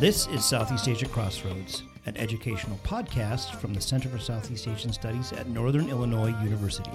[0.00, 5.32] This is Southeast Asia Crossroads, an educational podcast from the Center for Southeast Asian Studies
[5.32, 6.92] at Northern Illinois University.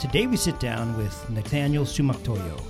[0.00, 2.60] Today we sit down with Nathanael Sumaktoyo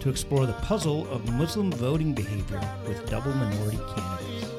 [0.00, 4.50] to explore the puzzle of Muslim voting behavior with double minority candidates.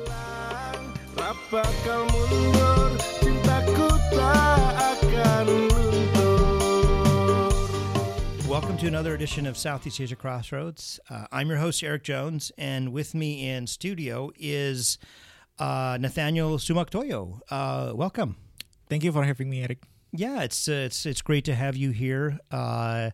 [8.56, 10.98] Welcome to another edition of Southeast Asia Crossroads.
[11.10, 14.98] Uh, I'm your host, Eric Jones, and with me in studio is
[15.60, 17.42] uh, Nathanael Sumaktoyo.
[17.52, 18.38] Uh, welcome.
[18.88, 19.84] Thank you for having me, Eric.
[20.14, 22.40] Yeah, it's uh, it's it's great to have you here.
[22.50, 23.10] Uh,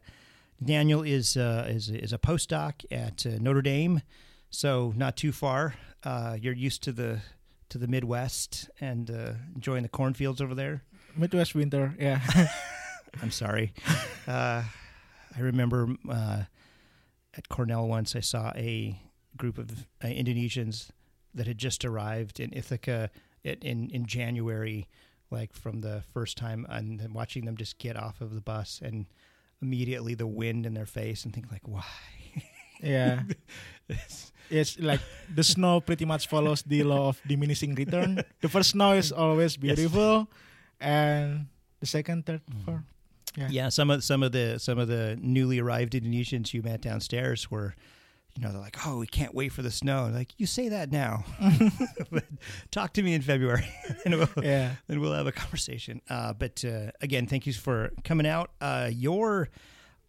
[0.64, 4.04] Daniel is uh, is is a postdoc at uh, Notre Dame,
[4.52, 5.74] so not too far.
[6.04, 7.22] Uh, you're used to the
[7.70, 10.84] to the Midwest and uh, enjoying the cornfields over there.
[11.18, 12.22] Midwest winter, yeah.
[13.24, 13.74] I'm sorry.
[15.36, 16.44] I remember uh,
[17.36, 19.00] at Cornell once I saw a
[19.38, 20.90] group of uh, Indonesians
[21.34, 23.10] that had just arrived in Ithaca
[23.44, 24.88] in, in in January,
[25.30, 28.82] like from the first time, and then watching them just get off of the bus
[28.84, 29.06] and
[29.62, 31.84] immediately the wind in their face and think like, why?
[32.84, 33.24] yeah.
[34.52, 35.00] It's like
[35.34, 38.20] the snow pretty much follows the law of diminishing return.
[38.42, 40.28] The first snow is always beautiful,
[40.78, 41.48] and
[41.80, 42.84] the second, third, fourth.
[43.38, 43.48] Yeah.
[43.50, 47.50] Yeah, some of some of the some of the newly arrived Indonesians you met downstairs
[47.50, 47.76] were,
[48.36, 50.92] you know, they're like, "Oh, we can't wait for the snow." like, you say that
[50.92, 51.24] now,
[52.12, 52.26] but
[52.72, 53.66] talk to me in February,
[54.06, 54.76] and we'll Yeah.
[54.88, 56.02] then we'll have a conversation.
[56.10, 58.52] Uh, but uh, again, thank you for coming out.
[58.60, 59.50] Uh, your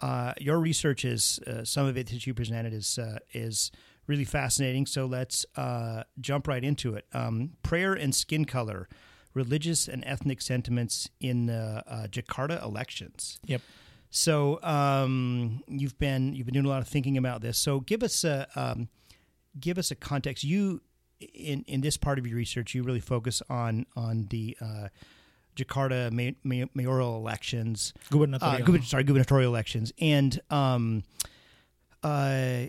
[0.00, 3.70] uh, your research is uh, some of it that you presented is uh, is
[4.08, 4.84] really fascinating.
[4.86, 7.06] So let's uh, jump right into it.
[7.12, 8.88] Um, prayer and skin color,
[9.34, 13.40] religious and ethnic sentiments in the uh, Jakarta elections.
[13.46, 13.62] Yep.
[14.10, 17.58] So um, you've been you've been doing a lot of thinking about this.
[17.58, 18.88] So give us a um,
[19.58, 20.44] give us a context.
[20.44, 20.82] You
[21.18, 24.88] in in this part of your research, you really focus on on the uh,
[25.56, 28.66] Jakarta may, may, mayoral elections, uh, Gubernatorial.
[28.66, 31.04] guber- sorry, gubernatorial elections, and um,
[32.02, 32.64] uh,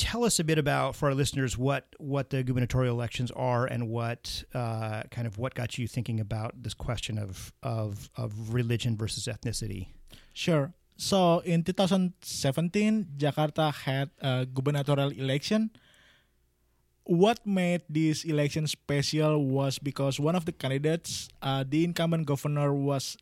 [0.00, 3.92] tell us a bit about for our listeners what what the gubernatorial elections are and
[3.92, 8.96] what uh, kind of what got you thinking about this question of of of religion
[8.96, 9.92] versus ethnicity.
[10.32, 10.72] Sure.
[10.96, 12.16] So in 2017,
[13.16, 15.70] Jakarta had a gubernatorial election.
[17.04, 22.72] What made this election special was because one of the candidates, uh, the incumbent governor,
[22.72, 23.16] was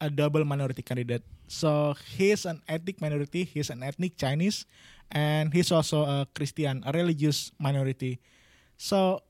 [0.00, 1.24] a double minority candidate.
[1.48, 4.64] So he's an ethnic minority, he's an ethnic Chinese,
[5.10, 8.20] and he's also a Christian, a religious minority.
[8.76, 9.20] So,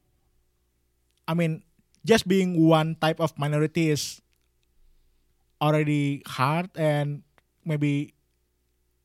[1.27, 1.63] I mean,
[2.05, 4.21] just being one type of minority is
[5.61, 7.23] already hard and
[7.65, 8.13] maybe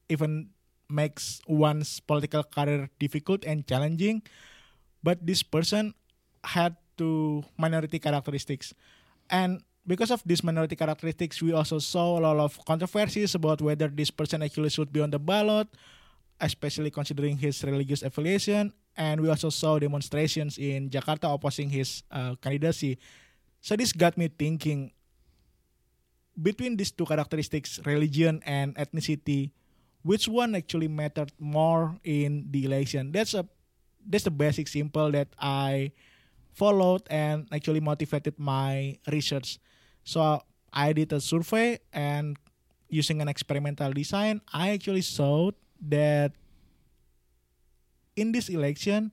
[0.10, 0.52] even
[0.90, 4.22] makes one's political career difficult and challenging
[5.00, 5.94] but this person
[6.44, 8.74] had two minority characteristics
[9.30, 13.88] and because of these minority characteristics we also saw a lot of controversies about whether
[13.88, 15.70] this person actually should be on the ballot
[16.40, 22.36] especially considering his religious affiliation and we also saw demonstrations in jakarta opposing his uh,
[22.42, 22.98] candidacy
[23.62, 24.92] so this got me thinking
[26.42, 29.52] between these two characteristics, religion and ethnicity,
[30.04, 33.12] which one actually mattered more in the election?
[33.12, 33.46] That's a
[34.08, 35.92] that's the basic simple that I
[36.56, 39.60] followed and actually motivated my research.
[40.04, 42.40] So I did a survey and
[42.88, 46.34] using an experimental design, I actually saw that
[48.16, 49.12] in this election,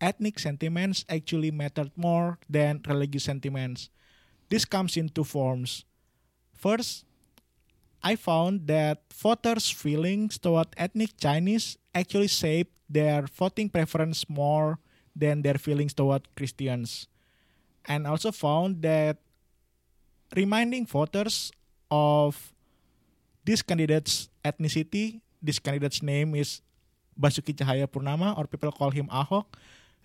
[0.00, 3.90] ethnic sentiments actually mattered more than religious sentiments.
[4.48, 5.84] This comes in two forms.
[6.54, 7.04] First,
[8.02, 14.78] I found that voters' feelings toward ethnic Chinese actually shaped their voting preference more
[15.14, 17.08] than their feelings toward Christians.
[17.86, 19.18] And also found that
[20.34, 21.50] reminding voters
[21.90, 22.52] of
[23.44, 26.60] this candidate's ethnicity, this candidate's name is
[27.18, 29.46] Basuki Tjahaja Purnama, or people call him Ahok,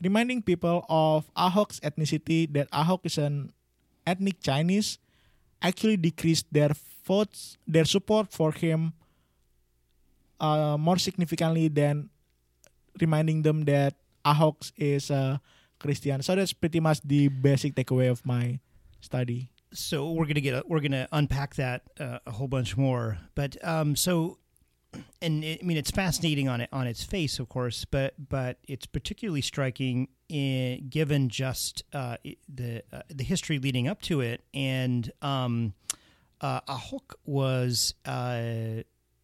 [0.01, 3.51] reminding people of Ahok's ethnicity that Ahok is an
[4.07, 4.97] ethnic Chinese
[5.61, 6.71] actually decreased their
[7.05, 8.93] votes, their support for him
[10.39, 12.09] uh, more significantly than
[12.99, 13.95] reminding them that
[14.25, 15.39] Ahok is a
[15.79, 16.21] Christian.
[16.21, 18.59] So that's pretty much the basic takeaway of my
[19.01, 19.51] study.
[19.73, 23.17] so we're gonna get we're gonna unpack that uh, a whole bunch more.
[23.35, 24.37] But um, so,
[25.21, 28.57] and it, I mean, it's fascinating on it on its face, of course, but but
[28.67, 32.17] it's particularly striking in, given just uh,
[32.53, 35.73] the uh, the history leading up to it, and um,
[36.41, 38.83] uh, Ahok was uh,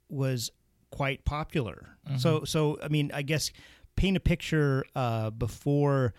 [0.10, 0.52] was
[0.92, 1.90] quite popular.
[2.18, 3.52] So so I mean, I guess
[3.96, 6.14] paint a picture uh, before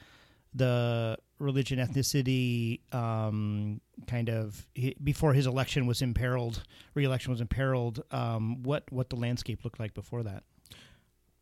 [0.55, 4.67] the religion ethnicity um, kind of
[5.03, 6.63] before his election was imperiled,
[6.95, 8.03] re-election was imperiled.
[8.11, 10.45] Um, what what the landscape looked like before that?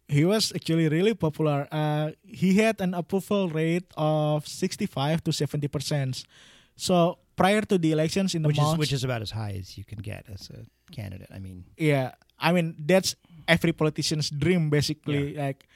[0.08, 1.67] he was actually really popular.
[1.70, 6.25] Uh, he had an approval rate of 65 to 70 percent.
[6.76, 9.76] So prior to the elections in the Which is which is about as high as
[9.76, 11.29] you can get as a candidate.
[11.35, 13.17] I mean, yeah, I mean that's
[13.49, 15.35] every politician's dream basically.
[15.35, 15.67] Like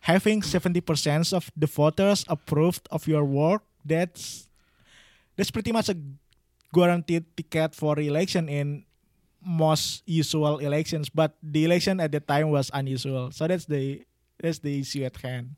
[0.00, 3.62] having 70 percent of the voters approved of your work.
[3.84, 4.46] That's
[5.36, 5.96] that's pretty much a
[6.72, 8.84] guaranteed ticket for re-election in
[9.44, 11.08] most usual elections.
[11.10, 13.30] But the election at the time was unusual.
[13.32, 14.04] So that's the
[14.40, 15.56] that's the issue at hand.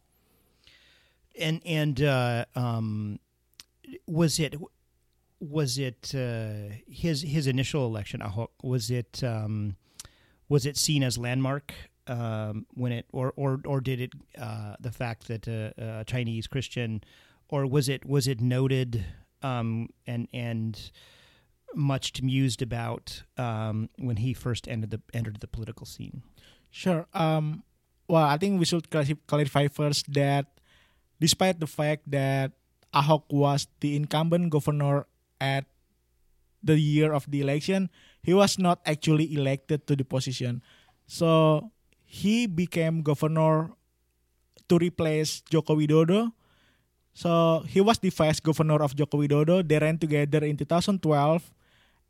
[1.39, 3.19] and and uh, um,
[4.07, 4.55] was it
[5.41, 8.23] was it uh, his his initial election
[8.63, 9.77] was it um,
[10.49, 11.73] was it seen as landmark
[12.07, 16.47] um, when it or or or did it uh, the fact that uh, a Chinese
[16.47, 17.03] Christian
[17.49, 19.05] or was it was it noted
[19.43, 20.91] um, and and
[21.75, 26.23] much mused about um, when he first entered the entered the political scene.
[26.71, 27.07] Sure.
[27.13, 27.65] Um,
[28.09, 30.61] well, I think we should clarify first that
[31.21, 32.53] despite the fact that
[32.93, 35.07] Ahok was the incumbent governor
[35.41, 35.65] at
[36.63, 37.91] the year of the election,
[38.23, 40.63] he was not actually elected to the position.
[41.07, 41.71] So
[42.05, 43.73] he became governor
[44.69, 46.33] to replace Joko Widodo.
[47.13, 49.67] So he was the vice governor of Joko Widodo.
[49.67, 51.53] They ran together in 2012.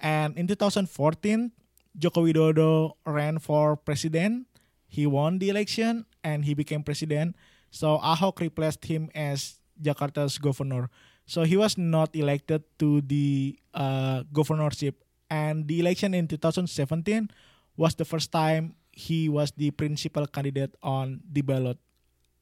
[0.01, 1.51] And in 2014,
[1.99, 4.47] Joko Widodo ran for president.
[4.87, 7.37] He won the election and he became president.
[7.71, 10.91] So Ahok replaced him as Jakarta's governor.
[11.27, 15.03] So he was not elected to the uh, governorship.
[15.31, 17.31] And the election in 2017
[17.77, 21.79] was the first time he was the principal candidate on the ballot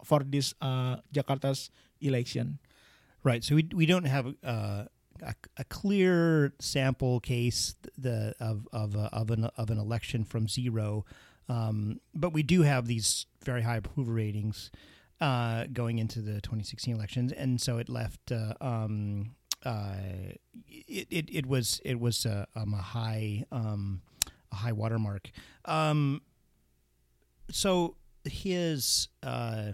[0.05, 1.70] for this uh, Jakarta's
[2.00, 2.58] election.
[3.23, 3.44] Right.
[3.44, 4.85] So we we don't have uh,
[5.23, 10.49] a, a clear sample case the of of a, of an of an election from
[10.49, 11.05] zero,
[11.49, 14.70] um, but we do have these very high approval ratings
[15.20, 18.32] uh, going into the 2016 elections, and so it left.
[18.32, 19.97] Uh, um, uh,
[20.67, 24.00] it, it it was it was a, um, a high um,
[24.50, 25.31] a high watermark.
[25.67, 26.23] Um,
[27.50, 29.73] so his uh,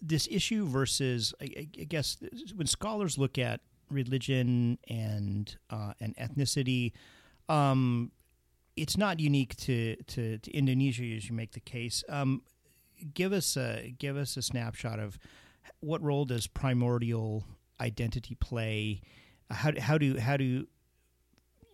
[0.00, 2.16] this issue versus I, I guess
[2.54, 3.60] when scholars look at
[3.90, 6.92] religion and uh, and ethnicity,
[7.48, 8.12] um,
[8.76, 12.04] it's not unique to, to, to Indonesia as you make the case.
[12.08, 12.42] Um,
[13.14, 15.18] give us a give us a snapshot of
[15.80, 17.44] what role does primordial
[17.80, 19.00] identity play?
[19.50, 20.66] How how do how do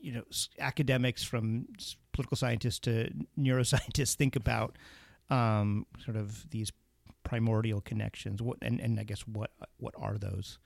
[0.01, 0.23] you know
[0.59, 1.67] academics from
[2.13, 4.77] political scientists to neuroscientists think about
[5.31, 6.71] um, sort of these
[7.25, 8.41] primordial connections?
[8.41, 10.59] What and, and I guess what what are those?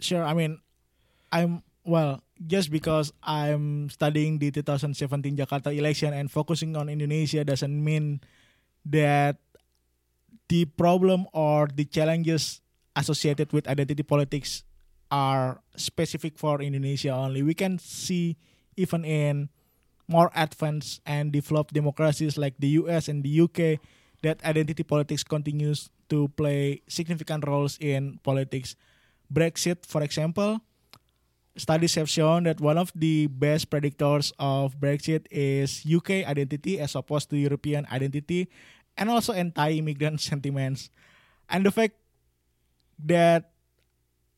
[0.00, 0.24] Sure.
[0.24, 0.60] I mean,
[1.30, 7.72] I'm well just because I'm studying the 2017 Jakarta election and focusing on Indonesia doesn't
[7.72, 8.20] mean
[8.84, 9.36] that
[10.48, 12.60] the problem or the challenges
[12.94, 14.64] associated with identity politics
[15.10, 17.42] are specific for Indonesia only.
[17.42, 18.36] We can see
[18.76, 19.48] even in
[20.08, 23.80] more advanced and developed democracies like the US and the UK
[24.26, 28.74] that identity politics continues to play significant roles in politics.
[29.30, 30.58] Brexit, for example,
[31.54, 36.98] studies have shown that one of the best predictors of Brexit is UK identity as
[36.98, 38.50] opposed to European identity
[38.98, 40.90] and also anti-immigrant sentiments.
[41.48, 41.94] And the fact
[43.06, 43.54] that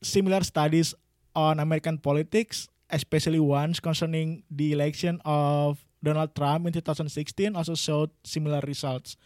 [0.01, 0.93] similar studies
[1.35, 8.09] on American politics, especially ones concerning the election of Donald Trump in 2016, also showed
[8.23, 9.17] similar results.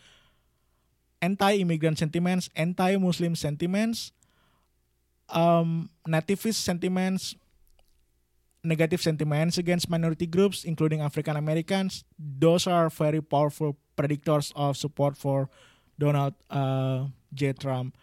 [1.24, 4.12] Anti-immigrant sentiments, anti-Muslim sentiments,
[5.32, 7.40] um, nativist sentiments,
[8.64, 15.16] negative sentiments against minority groups, including African Americans, those are very powerful predictors of support
[15.16, 15.48] for
[16.00, 17.54] Donald uh, J.
[17.54, 17.96] Trump.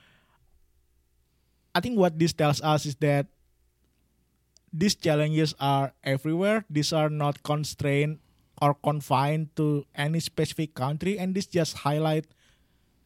[1.75, 3.27] I think what this tells us is that
[4.73, 6.65] these challenges are everywhere.
[6.71, 8.19] These are not constrained
[8.63, 12.27] or confined to any specific country, and this just highlight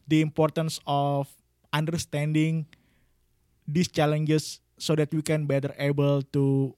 [0.07, 1.29] the importance of
[1.73, 2.65] understanding
[3.67, 6.75] these challenges so that we can better able to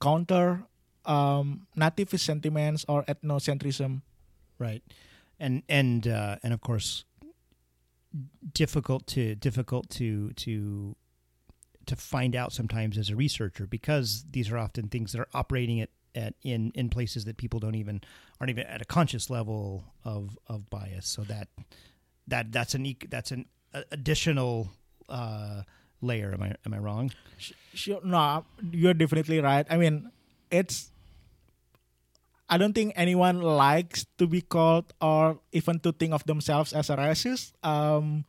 [0.00, 0.64] counter
[1.04, 4.02] um, nativist sentiments or ethnocentrism.
[4.58, 4.82] Right,
[5.38, 7.04] and and uh, and of course,
[8.52, 10.96] difficult to difficult to to
[11.86, 15.80] to find out sometimes as a researcher because these are often things that are operating
[15.80, 18.00] at, at in in places that people don't even
[18.40, 21.06] aren't even at a conscious level of of bias.
[21.06, 21.48] So that
[22.28, 23.46] that that's an that's an
[23.90, 24.70] additional
[25.08, 25.62] uh,
[26.00, 26.32] layer.
[26.32, 27.12] Am I am I wrong?
[27.74, 29.66] Sure, no, you're definitely right.
[29.68, 30.10] I mean,
[30.50, 30.90] it's.
[32.48, 36.90] I don't think anyone likes to be called or even to think of themselves as
[36.90, 37.52] a racist.
[37.66, 38.24] Um,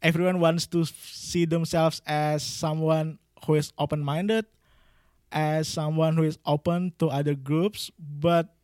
[0.00, 4.46] everyone wants to see themselves as someone who is open-minded,
[5.32, 7.90] as someone who is open to other groups.
[7.98, 8.54] But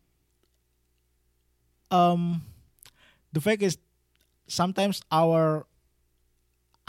[1.91, 2.47] um,
[3.33, 3.77] the fact is,
[4.51, 5.65] sometimes our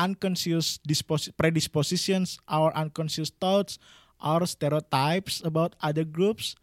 [0.01, 3.77] unconscious dispos- predispositions, our unconscious thoughts,
[4.18, 6.58] our stereotypes about other groups.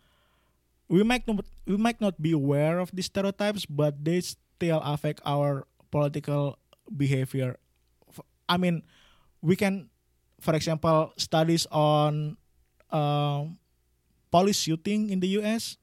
[0.90, 5.22] We might not we might not be aware of these stereotypes, but they still affect
[5.22, 6.58] our political
[6.90, 7.56] behavior.
[8.48, 8.82] I mean,
[9.44, 9.92] we can,
[10.40, 12.36] for example, studies on
[12.90, 13.60] um
[14.32, 15.76] police shooting in the U.S.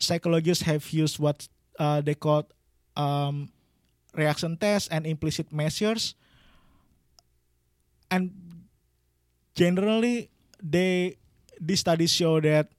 [0.00, 1.46] Psychologists have used what
[1.78, 2.48] uh, they call
[2.96, 3.52] um,
[4.14, 6.14] reaction tests and implicit measures
[8.10, 8.30] and
[9.54, 10.30] generally
[10.62, 11.16] they
[11.60, 12.70] these studies show that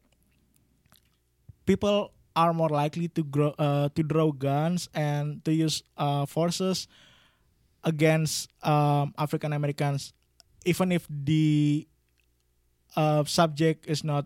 [1.65, 6.87] people are more likely to grow uh, to draw guns and to use uh, forces
[7.83, 10.11] against um, African Americans,
[10.65, 11.87] even if the
[12.95, 14.25] uh, subject is not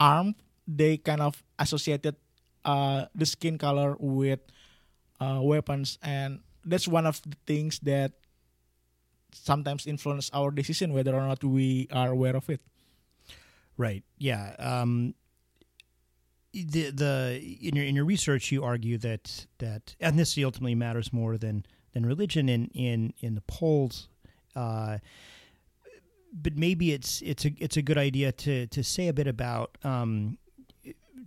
[0.00, 0.36] armed.
[0.66, 2.16] They kind of associated
[2.64, 4.40] uh, the skin color with
[5.22, 8.12] uh, weapons, and that's one of the things that
[9.32, 12.60] sometimes influence our decision whether or not we are aware of it.
[13.76, 14.04] Right.
[14.18, 14.54] Yeah.
[14.58, 15.14] Um,
[16.52, 21.38] the the in your in your research you argue that that ethnicity ultimately matters more
[21.38, 24.08] than than religion in in in the polls.
[24.54, 24.98] Uh,
[26.32, 29.78] but maybe it's it's a it's a good idea to to say a bit about
[29.82, 30.38] um,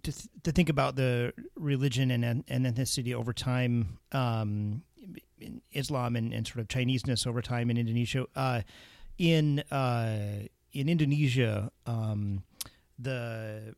[0.06, 4.00] to th- to think about the religion and and ethnicity over time.
[4.12, 4.84] Um,
[5.74, 8.26] Islam and, and sort of Chineseness over time in Indonesia.
[8.36, 8.62] Uh,
[9.18, 12.44] in uh, in Indonesia, um,
[12.98, 13.76] the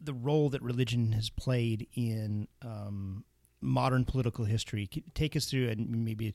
[0.00, 3.24] the role that religion has played in um,
[3.60, 4.88] modern political history.
[5.14, 6.34] Take us through and maybe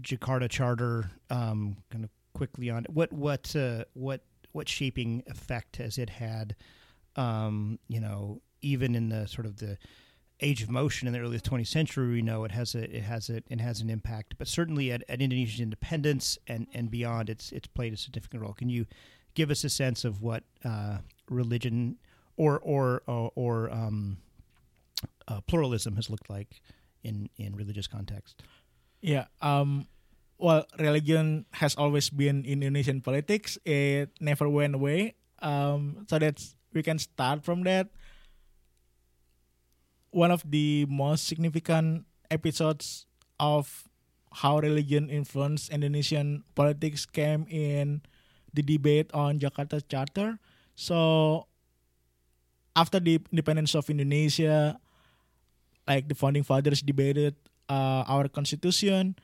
[0.00, 4.22] Jakarta Charter, um, kind of quickly on what what uh, what
[4.52, 6.54] what shaping effect has it had?
[7.16, 9.78] Um, you know, even in the sort of the
[10.40, 13.30] age of motion in the early 20th century, we know it has a it has
[13.30, 14.34] a it has an impact.
[14.38, 18.52] But certainly at, at Indonesia's independence and, and beyond, it's it's played a significant role.
[18.52, 18.86] Can you
[19.34, 20.98] give us a sense of what uh,
[21.30, 21.96] religion
[22.36, 24.18] or or or, or um,
[25.28, 26.60] uh, pluralism has looked like
[27.02, 28.42] in in religious context?
[29.00, 29.26] Yeah.
[29.40, 29.86] Um.
[30.38, 33.58] Well, religion has always been in Indonesian politics.
[33.64, 35.14] It never went away.
[35.40, 36.06] Um.
[36.08, 37.88] So that's we can start from that.
[40.10, 43.06] One of the most significant episodes
[43.40, 43.88] of
[44.32, 48.02] how religion influenced Indonesian politics came in
[48.52, 50.38] the debate on Jakarta Charter.
[50.74, 51.48] So
[52.76, 54.80] after the independence of Indonesia,
[55.88, 57.36] like the founding fathers debated
[57.68, 59.16] uh, our constitution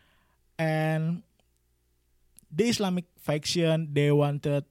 [0.58, 1.22] and
[2.50, 4.64] the Islamic faction they wanted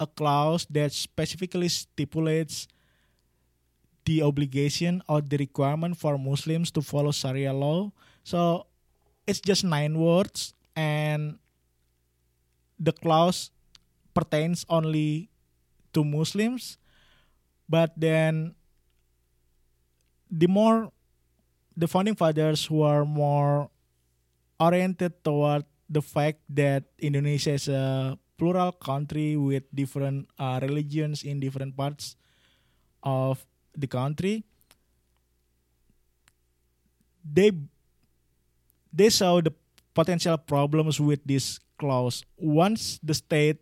[0.00, 2.66] a clause that specifically stipulates
[4.08, 7.92] the obligation or the requirement for Muslims to follow Sharia law.
[8.24, 8.66] So
[9.26, 11.38] it's just nine words and
[12.80, 13.52] the clause
[14.16, 15.28] pertains only
[15.92, 16.80] to Muslims.
[17.68, 18.56] But then
[20.32, 20.90] the more
[21.76, 23.70] the founding fathers who are more
[24.58, 31.44] oriented toward the fact that Indonesia is a plural country with different uh, religions in
[31.44, 32.16] different parts
[33.04, 33.44] of
[33.76, 34.40] the country.
[37.20, 37.52] They
[38.88, 39.52] they saw the
[39.92, 42.24] potential problems with this clause.
[42.40, 43.60] Once the state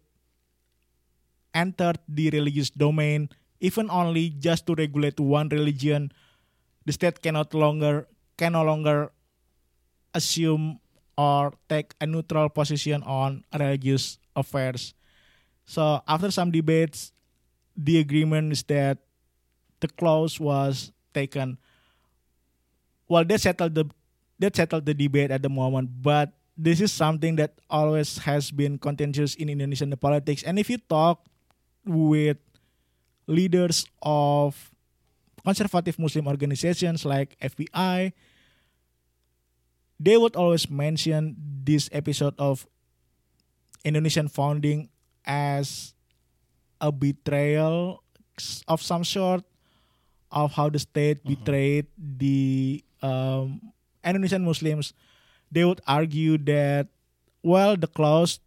[1.50, 3.26] entered the religious domain
[3.58, 6.12] even only just to regulate one religion
[6.87, 8.06] the state cannot longer
[8.38, 9.11] can no longer
[10.14, 10.78] assume
[11.18, 14.95] or take a neutral position on religious affairs.
[15.66, 17.12] So after some debates,
[17.76, 18.99] the agreement is that
[19.80, 21.59] the clause was taken.
[23.09, 23.87] Well, they settled the
[24.38, 28.78] that settled the debate at the moment, but this is something that always has been
[28.78, 30.42] contentious in Indonesian politics.
[30.42, 31.26] And if you talk
[31.85, 32.38] with
[33.26, 34.71] leaders of
[35.45, 38.12] conservative Muslim organizations like FPI,
[39.99, 42.66] they would always mention this episode of
[43.85, 44.88] Indonesian founding
[45.25, 45.94] as
[46.80, 48.02] a betrayal
[48.66, 49.42] of some sort
[50.30, 53.73] of how the state betrayed the um,
[54.04, 54.92] Indonesian Muslims,
[55.50, 56.88] they would argue that
[57.42, 58.40] well, the clause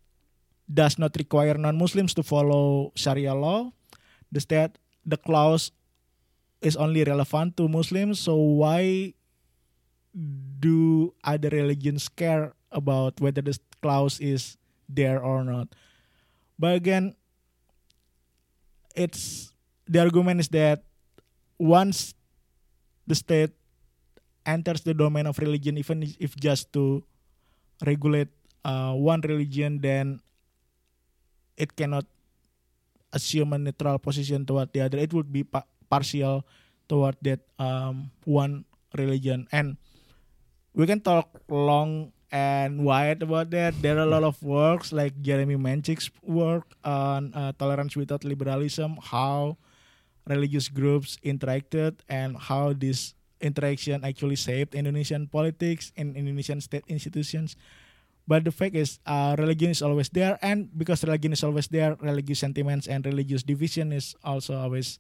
[0.71, 3.71] does not require non-Muslims to follow Sharia law.
[4.33, 5.71] Instead, the clause
[6.61, 8.19] is only relevant to Muslims.
[8.19, 9.13] So why
[10.59, 14.57] do other religions care about whether this clause is
[14.93, 15.71] there or not?
[16.59, 17.15] But again,
[18.95, 19.51] it's
[19.87, 20.83] the argument is that
[21.57, 22.13] once
[23.07, 23.51] the state
[24.45, 27.03] enters the domain of religion, even if just to
[27.85, 28.29] regulate
[28.65, 30.21] uh, one religion, then
[31.57, 32.05] it cannot
[33.13, 34.97] assume a neutral position toward the other.
[34.97, 36.45] It would be pa- partial
[36.87, 38.65] toward that um, one
[38.97, 39.77] religion, and
[40.73, 43.75] we can talk long and wide about that.
[43.83, 48.97] There are a lot of works like Jeremy Menchik's work on uh, tolerance without liberalism,
[49.03, 49.57] how
[50.25, 57.59] religious groups interacted, and how this interaction actually shaped Indonesian politics and Indonesian state institutions.
[58.27, 61.97] But the fact is, uh, religion is always there, and because religion is always there,
[61.99, 64.99] religious sentiments and religious division is also always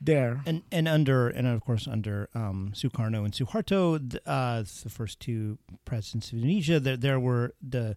[0.00, 0.40] there.
[0.46, 5.58] And and under and of course under um, Sukarno and Suharto, uh, the first two
[5.84, 7.96] presidents of Indonesia, there there were the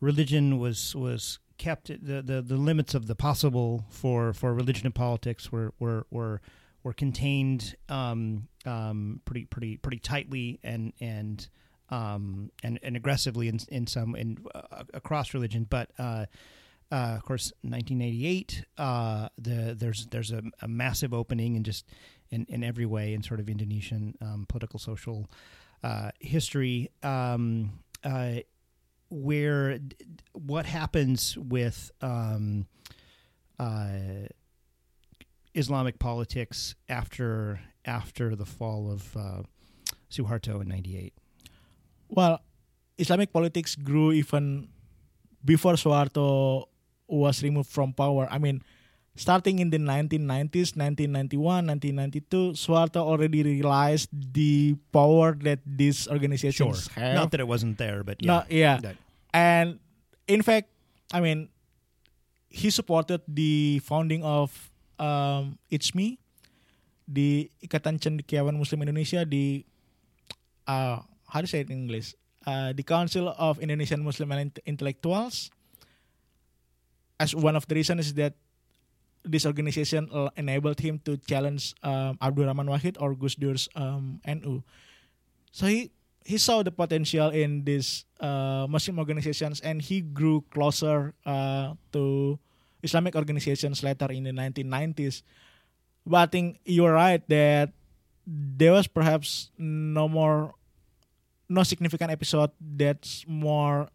[0.00, 4.94] religion was was kept the, the the limits of the possible for for religion and
[4.94, 6.40] politics were were were
[6.82, 11.48] were contained um, um, pretty pretty pretty tightly and and
[11.90, 15.90] um, and and aggressively in in some in uh, across religion, but.
[15.98, 16.26] Uh,
[16.92, 18.64] uh, of course, 1988.
[18.76, 21.86] Uh, the there's there's a, a massive opening in just
[22.30, 25.30] in, in every way in sort of Indonesian um, political social
[25.84, 28.36] uh, history, um, uh,
[29.08, 29.78] where
[30.32, 32.66] what happens with um,
[33.58, 34.26] uh,
[35.54, 39.42] Islamic politics after after the fall of uh,
[40.10, 41.14] Suharto in '98.
[42.08, 42.40] Well,
[42.98, 44.68] Islamic politics grew even
[45.44, 46.66] before Suharto
[47.10, 48.28] was removed from power.
[48.30, 48.62] I mean,
[49.18, 57.14] starting in the 1990s, 1991, 1992, Suharto already realized the power that these organizations have.
[57.14, 58.26] Not that it wasn't there, but yeah.
[58.30, 58.78] No, yeah.
[58.78, 58.96] That-
[59.34, 59.78] And
[60.26, 60.70] in fact,
[61.12, 61.50] I mean,
[62.50, 64.50] he supported the founding of
[64.98, 66.18] um, ICMI,
[67.06, 69.64] the Ikatan Cendekiawan Muslim Indonesia, the
[70.66, 70.98] uh,
[71.30, 72.14] how do you say it in English?
[72.46, 74.30] Uh, the Council of Indonesian Muslim
[74.66, 75.50] Intellectuals.
[77.20, 78.34] As one of the reasons is that
[79.24, 84.64] this organization enabled him to challenge um, Abdurrahman Wahid or Gus Dur's um, NU.
[85.52, 85.92] So he
[86.24, 92.38] he saw the potential in these uh, Muslim organizations and he grew closer uh, to
[92.82, 95.22] Islamic organizations later in the 1990s.
[96.06, 97.72] But I think you're right that
[98.26, 100.54] there was perhaps no more,
[101.48, 103.88] no significant episode that's more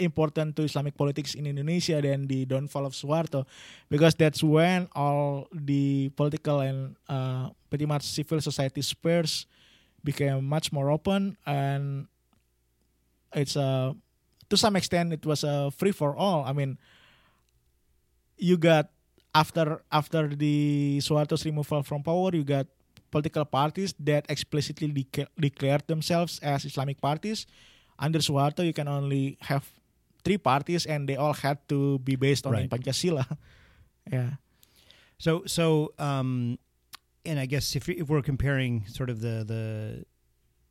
[0.00, 3.44] important to Islamic politics in Indonesia than the downfall of Suharto,
[3.92, 9.46] because that's when all the political and uh, pretty much civil society spheres
[10.02, 12.08] became much more open and
[13.34, 13.94] it's a
[14.48, 16.44] to some extent it was a free for all.
[16.44, 16.78] I mean
[18.38, 18.90] you got
[19.34, 22.66] after after the Suharto's removal from power you got
[23.10, 27.46] political parties that explicitly deca- declared themselves as islamic parties.
[27.98, 29.68] Under Suharto you can only have
[30.24, 32.68] three parties and they all had to be based on Right.
[32.70, 33.24] pancasila
[34.12, 34.36] yeah
[35.20, 36.56] So so um,
[37.28, 39.64] and I guess if if we're comparing sort of the the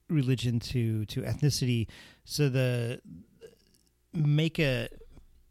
[0.09, 1.85] religion to to ethnicity,
[2.25, 2.97] so the
[4.09, 4.89] make a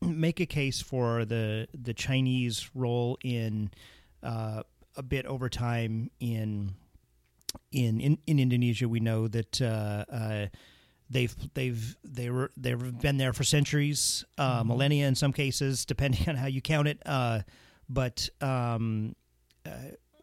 [0.03, 3.71] make a case for the the Chinese role in
[4.27, 4.67] uh,
[4.99, 6.75] a bit over time in
[7.71, 8.89] in in, in Indonesia.
[8.91, 9.63] We know that.
[9.63, 10.47] Uh, uh,
[11.11, 16.21] They've they've they were they've been there for centuries, uh, millennia in some cases, depending
[16.29, 17.01] on how you count it.
[17.07, 17.41] Uh,
[17.89, 19.15] but um,
[19.65, 19.71] uh,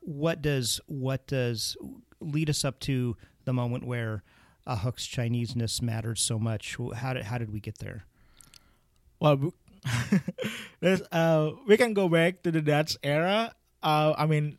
[0.01, 1.75] what does what does
[2.19, 4.23] lead us up to the moment where
[4.67, 6.77] Ahok's Chineseness mattered so much?
[6.95, 8.05] How did how did we get there?
[9.19, 9.53] Well,
[11.11, 13.55] uh, we can go back to the Dutch era.
[13.81, 14.57] Uh, I mean,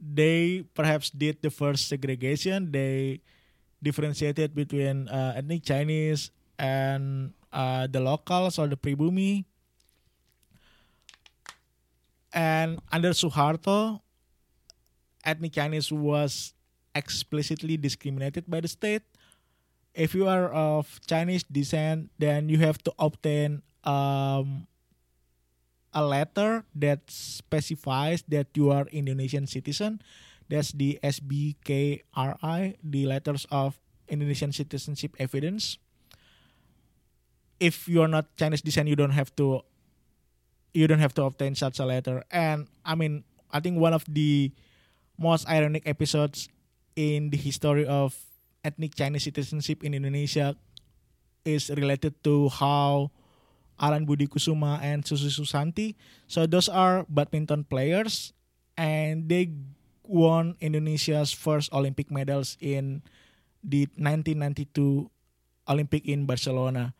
[0.00, 2.72] they perhaps did the first segregation.
[2.72, 3.20] They
[3.82, 9.44] differentiated between uh, ethnic Chinese and uh, the locals or the pribumi.
[12.32, 14.00] And under Suharto,
[15.24, 16.54] ethnic Chinese was
[16.94, 19.02] explicitly discriminated by the state.
[19.94, 24.66] If you are of Chinese descent, then you have to obtain um,
[25.94, 30.02] a letter that specifies that you are Indonesian citizen.
[30.48, 35.76] That's the SBKRI, the letters of Indonesian citizenship evidence.
[37.60, 39.62] If you are not Chinese descent, you don't have to
[40.72, 42.24] you don't have to obtain such a letter.
[42.30, 44.52] And I mean, I think one of the
[45.18, 46.48] most ironic episodes
[46.94, 48.14] in the history of
[48.64, 50.56] ethnic Chinese citizenship in Indonesia
[51.44, 53.10] is related to how
[53.78, 55.94] Alan Budi Kusuma and Susi Susanti.
[56.26, 58.34] So those are badminton players,
[58.76, 59.50] and they
[60.08, 63.04] won Indonesia's first Olympic medals in
[63.62, 65.10] the 1992
[65.68, 66.96] Olympic in Barcelona.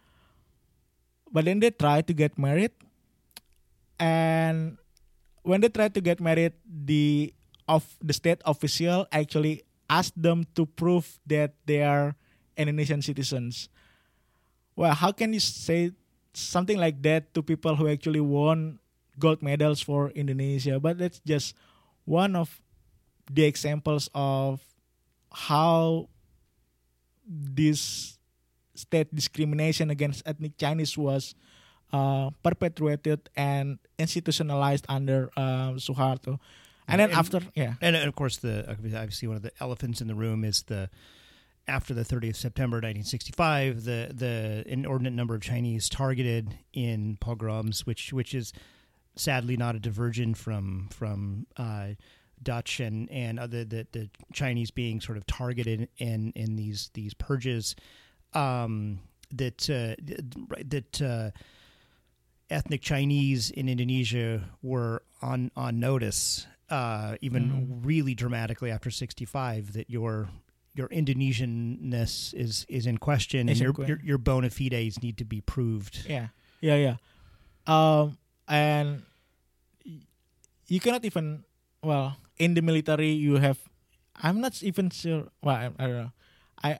[1.33, 2.73] But then they tried to get married,
[3.99, 4.79] and
[5.43, 7.33] when they tried to get married, the
[7.69, 12.17] of the state official actually asked them to prove that they are
[12.57, 13.69] Indonesian citizens.
[14.77, 15.93] Well, how can you say
[16.33, 18.81] something like that to people who actually won
[19.19, 20.81] gold medals for Indonesia?
[20.81, 21.57] But that's just
[22.05, 22.61] one of
[23.31, 24.61] the examples of
[25.33, 26.09] how
[27.27, 28.19] this
[28.75, 31.35] state discrimination against ethnic Chinese was
[31.93, 36.39] uh, perpetuated and institutionalized under uh, Suharto.
[36.87, 40.01] And then And- after, yeah, And, and of course, the obviously one of the elephants
[40.01, 40.89] in the room is the
[41.67, 48.11] after the 30th September 1965, the the inordinate number of Chinese targeted in pogroms, which
[48.13, 48.55] which is
[49.17, 51.89] sadly not a diversion from from uh,
[52.43, 57.15] Dutch and and other the the Chinese being sort of targeted in in these these
[57.15, 57.77] purges
[58.35, 59.01] um,
[59.33, 59.95] that uh,
[60.65, 61.03] that.
[61.03, 61.31] Uh,
[62.51, 69.91] ethnic Chinese in Indonesia were on on notice, uh, even really dramatically after '65, that
[69.91, 70.31] your
[70.75, 75.19] your Indonesianness is is in question, and in your, que- your your bona fides need
[75.19, 76.07] to be proved.
[76.09, 76.29] yeah,
[76.63, 76.97] yeah, yeah.
[77.67, 78.17] Um,
[78.49, 79.03] and
[80.69, 81.45] you cannot even,
[81.83, 83.59] well, in the military, you have,
[84.23, 86.13] I'm not even sure, well, I, I don't know.
[86.63, 86.79] I,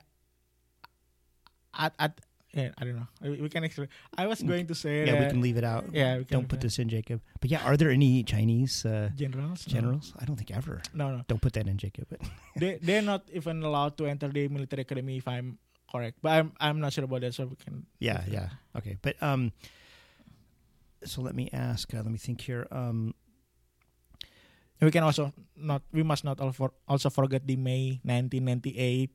[1.77, 2.19] at, at,
[2.53, 3.07] yeah, I don't know.
[3.21, 3.89] We we can explain.
[4.17, 5.85] I was going to say Yeah, we can leave it out.
[5.93, 7.21] Yeah, we can Don't put this in, Jacob.
[7.39, 9.67] But yeah, are there any Chinese uh, generals.
[9.67, 9.71] No.
[9.71, 10.13] generals?
[10.17, 10.81] I don't think ever.
[10.93, 11.21] No, no.
[11.27, 12.07] Don't put that in, Jacob.
[12.09, 12.21] But
[12.57, 15.59] they they're not even allowed to enter the military academy if I'm
[15.91, 16.17] correct.
[16.25, 17.85] But I'm I'm not sure about that, so we can.
[17.99, 18.97] yeah, yeah, okay.
[18.99, 19.53] But um,
[21.05, 21.93] so let me ask.
[21.93, 22.65] Uh, let me think here.
[22.73, 23.13] Um,
[24.81, 25.81] We can also not.
[25.91, 29.11] We must not also also forget the May 1998,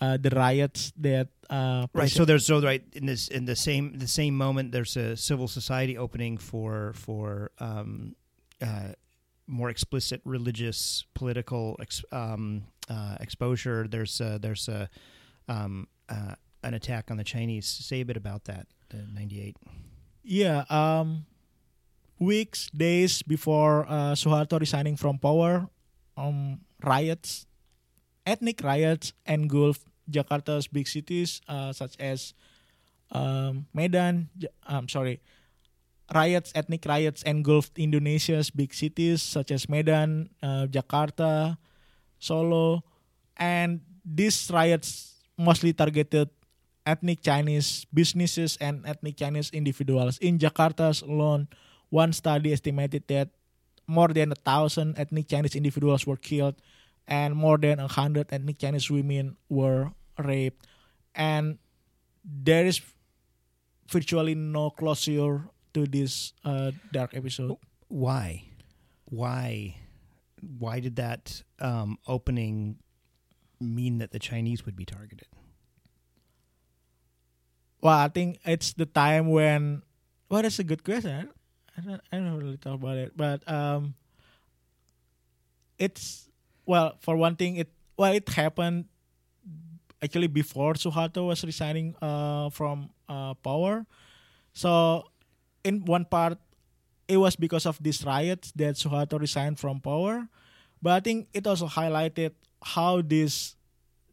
[0.00, 2.10] uh, the riots that uh, Right.
[2.10, 5.48] So there's so right in this in the same the same moment there's a civil
[5.48, 8.14] society opening for for um,
[8.62, 8.94] uh,
[9.46, 13.86] more explicit religious political ex, um, uh, exposure.
[13.88, 14.88] There's uh, there's a
[15.48, 17.66] um, uh, an attack on the Chinese.
[17.66, 18.66] Say a bit about that.
[18.90, 19.56] The '98.
[20.22, 21.26] Yeah, um,
[22.18, 25.68] weeks, days before uh, Suharto resigning from power,
[26.16, 27.46] um, riots,
[28.24, 32.34] ethnic riots engulfed Jakarta's big cities uh, such as
[33.12, 34.28] um, Medan.
[34.66, 35.20] I'm sorry,
[36.14, 41.58] riots, ethnic riots engulfed Indonesia's big cities such as Medan, uh, Jakarta,
[42.18, 42.82] Solo,
[43.36, 46.30] and these riots mostly targeted
[46.86, 50.18] ethnic Chinese businesses and ethnic Chinese individuals.
[50.18, 51.48] In Jakarta alone,
[51.90, 53.30] one study estimated that
[53.86, 56.56] more than a thousand ethnic Chinese individuals were killed
[57.06, 60.66] and more than a hundred ethnic Chinese women were raped.
[61.14, 61.58] And
[62.24, 62.80] there is
[63.88, 67.56] virtually no closure to this uh, dark episode.
[67.88, 68.44] Why?
[69.04, 69.76] Why?
[70.58, 72.78] Why did that um, opening
[73.60, 75.28] mean that the Chinese would be targeted?
[77.80, 79.82] Well, I think it's the time when.
[80.28, 81.30] Well, that's a good question.
[81.76, 83.94] I don't, I don't really talk about it, but um,
[85.78, 86.28] it's
[86.64, 87.56] well for one thing.
[87.56, 88.86] It well it happened
[90.02, 93.86] actually before Suharto was resigning uh, from uh, power.
[94.52, 95.04] So,
[95.64, 96.38] in one part,
[97.08, 100.28] it was because of these riots that Suharto resigned from power.
[100.80, 103.56] But I think it also highlighted how these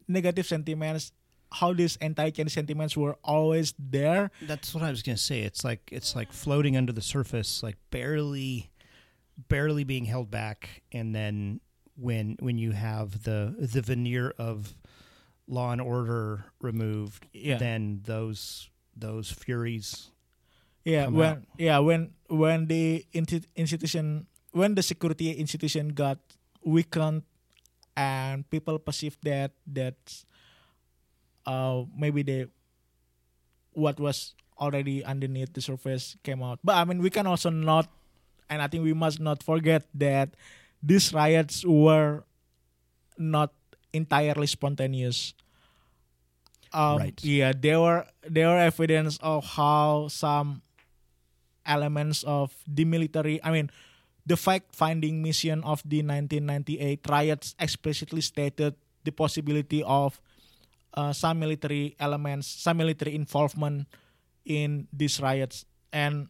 [0.08, 1.12] negative sentiments,
[1.54, 4.30] how these anti-Chinese sentiments were always there.
[4.42, 5.42] That's what I was going to say.
[5.42, 8.70] It's like it's like floating under the surface, like barely,
[9.48, 11.60] barely being held back, and then
[11.96, 14.74] when when you have the the veneer of
[15.46, 17.58] law and order removed, Yeah.
[17.58, 20.10] then those those furies.
[20.84, 21.42] Yeah, when out.
[21.56, 26.18] yeah when when the institution when the security institution got
[26.64, 27.22] weakened
[27.96, 29.96] and people perceived that that
[31.46, 32.46] uh maybe they
[33.72, 36.58] what was already underneath the surface came out.
[36.62, 37.90] But I mean we can also not
[38.48, 40.36] and I think we must not forget that
[40.82, 42.24] these riots were
[43.18, 43.52] not
[43.92, 45.34] entirely spontaneous.
[46.72, 47.18] Um, Right.
[47.22, 50.62] Yeah, there were there were evidence of how some
[51.64, 53.40] elements of the military.
[53.42, 53.70] I mean,
[54.26, 60.20] the fact-finding mission of the 1998 riots explicitly stated the possibility of
[60.94, 63.88] uh, some military elements, some military involvement
[64.44, 66.28] in these riots, and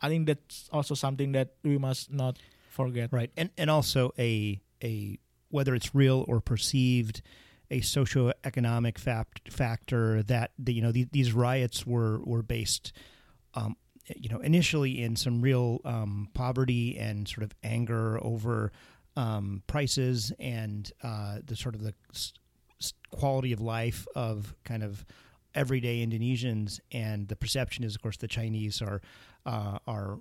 [0.00, 2.38] I think that's also something that we must not
[2.70, 3.12] forget.
[3.12, 5.18] Right, and and also a a
[5.50, 7.22] whether it's real or perceived,
[7.70, 12.92] a socioeconomic fact, factor that the, you know the, these riots were were based,
[13.54, 13.76] um,
[14.16, 18.72] you know, initially in some real um, poverty and sort of anger over
[19.16, 21.94] um, prices and uh, the sort of the
[23.10, 25.04] quality of life of kind of
[25.54, 29.00] everyday Indonesians, and the perception is, of course, the Chinese are
[29.46, 30.18] uh, are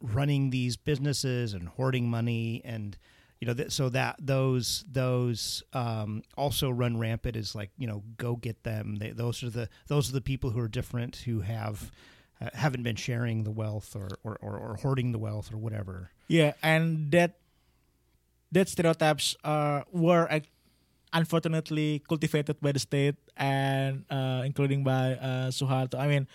[0.00, 2.96] running these businesses and hoarding money, and
[3.40, 8.02] you know, th- so that those those um, also run rampant is like you know,
[8.16, 8.96] go get them.
[8.96, 11.90] They, those are the those are the people who are different, who have
[12.40, 16.10] uh, haven't been sharing the wealth or, or, or, or hoarding the wealth or whatever.
[16.28, 17.38] Yeah, and that
[18.52, 20.26] that stereotypes uh, were
[21.12, 25.98] unfortunately cultivated by the state and uh, including by uh, Suharto.
[25.98, 26.28] I mean,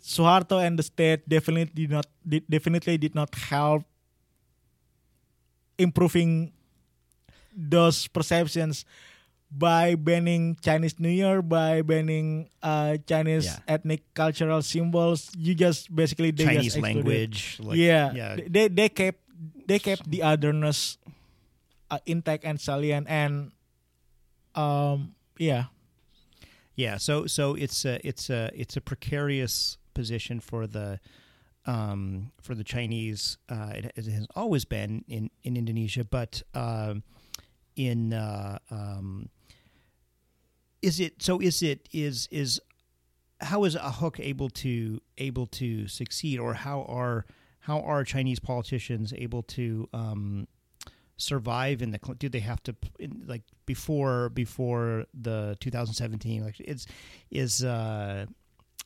[0.00, 3.84] Suharto and the state definitely did not did, definitely did not help
[5.78, 6.52] improving
[7.54, 8.84] those perceptions
[9.50, 13.58] by banning Chinese New Year, by banning uh, Chinese Yeah.
[13.78, 15.30] ethnic cultural symbols.
[15.38, 19.20] You just basically they just Chinese excluded- language, like, yeah, yeah, They they kept
[19.66, 20.98] they kept the otherness
[21.90, 23.53] uh, intact and salient, and
[24.54, 25.64] um, yeah,
[26.76, 30.98] Yeah, so so it's a it's a it's a precarious position for the
[31.66, 33.38] um, for the Chinese.
[33.48, 37.04] Uh, it, it has always been in in Indonesia, but um
[37.76, 39.28] in uh, um,
[40.82, 41.40] is it so?
[41.40, 42.60] Is it is is
[43.40, 47.24] how is Ahok able to able to succeed, or how are
[47.60, 50.46] how are Chinese politicians able to um,
[51.16, 56.86] survive in the do they have to in, like before before the 2017 election is
[57.30, 58.26] is uh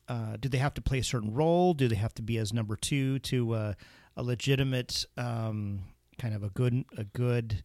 [0.07, 1.75] uh, do they have to play a certain role?
[1.75, 3.73] Do they have to be as number two to uh,
[4.17, 5.81] a legitimate um,
[6.17, 7.61] kind of a good a good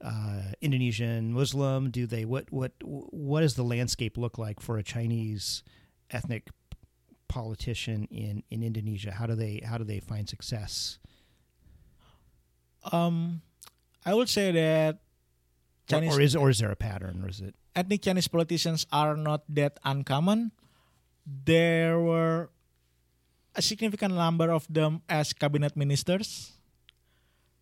[0.00, 1.90] uh, Indonesian Muslim?
[1.90, 5.64] Do they what what what does the landscape look like for a Chinese
[6.12, 6.46] ethnic
[7.26, 9.10] politician in, in Indonesia?
[9.10, 11.00] How do they how do they find success?
[12.92, 13.42] um,
[14.08, 15.04] I would say that
[15.92, 17.52] Or- or is or is there a pattern, or is it?
[17.76, 20.50] ethnic Chinese politicians are not that uncommon.
[21.24, 22.50] There were
[23.54, 26.56] a significant number of them as cabinet ministers.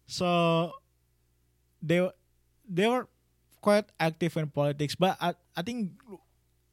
[0.06, 0.72] So
[1.82, 2.02] they
[2.66, 3.06] they were
[3.61, 5.98] quite active in politics, but I, I think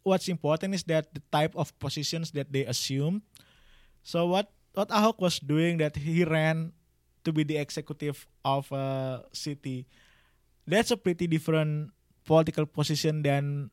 [0.05, 3.21] what's important is that the type of positions that they assumed.
[4.05, 6.73] So what what Ahok was doing that he ran
[7.23, 9.87] to be the executive of a city.
[10.67, 11.91] That's a pretty different
[12.23, 13.71] political position than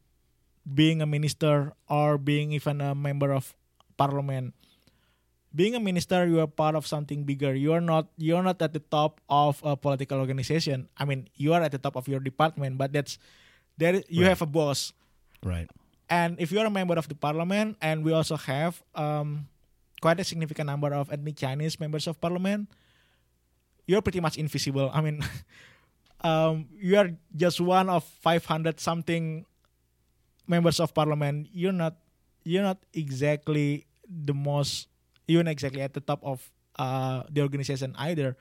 [0.66, 3.54] being a minister or being even a member of
[3.96, 4.54] parliament.
[5.50, 7.54] Being a minister, you are part of something bigger.
[7.54, 10.86] You are not you are not at the top of a political organization.
[10.94, 13.18] I mean, you are at the top of your department, but that's
[13.74, 13.98] there.
[14.06, 14.30] You Right.
[14.30, 14.94] have a boss,
[15.42, 15.66] Right.
[16.06, 19.50] and if you are a member of the parliament, and we also have um,
[19.98, 22.70] quite a significant number of ethnic Chinese members of parliament,
[23.90, 24.86] you're pretty much invisible.
[24.94, 25.18] I mean,
[26.22, 29.44] um, you are just one of 500 something
[30.46, 31.50] members of parliament.
[31.50, 31.98] You're not,
[32.46, 34.86] you're not exactly the most,
[35.26, 36.38] you're not exactly at the top of
[36.78, 38.38] uh, the organization either.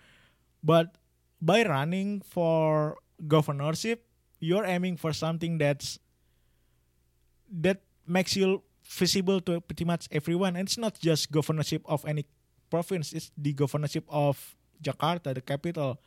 [0.62, 1.01] But
[1.41, 4.05] by running for governorship,
[4.39, 5.97] you're aiming for something that's
[7.49, 10.55] that makes you visible to pretty much everyone.
[10.55, 12.25] And it's not just governorship of any
[12.69, 15.99] province; it's the governorship of Jakarta, the capital.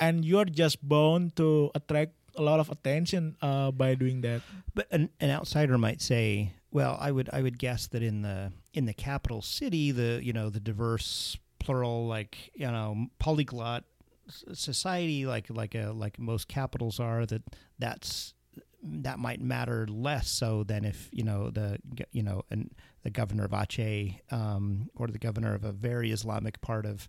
[0.00, 4.42] And you're just bound to attract a lot of attention uh, by doing that.
[4.74, 8.52] But an, an outsider might say, well, I would I would guess that in the
[8.74, 13.84] in the capital city, the you know the diverse plural like you know polyglot
[14.28, 17.42] society like like a like most capitals are that
[17.78, 18.34] that's
[18.82, 21.78] that might matter less so than if you know the
[22.12, 22.70] you know and
[23.02, 27.08] the governor of Aceh um, or the governor of a very Islamic part of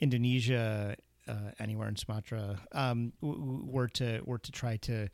[0.00, 0.96] Indonesia
[1.28, 5.08] uh, anywhere in Sumatra um, were to were to try to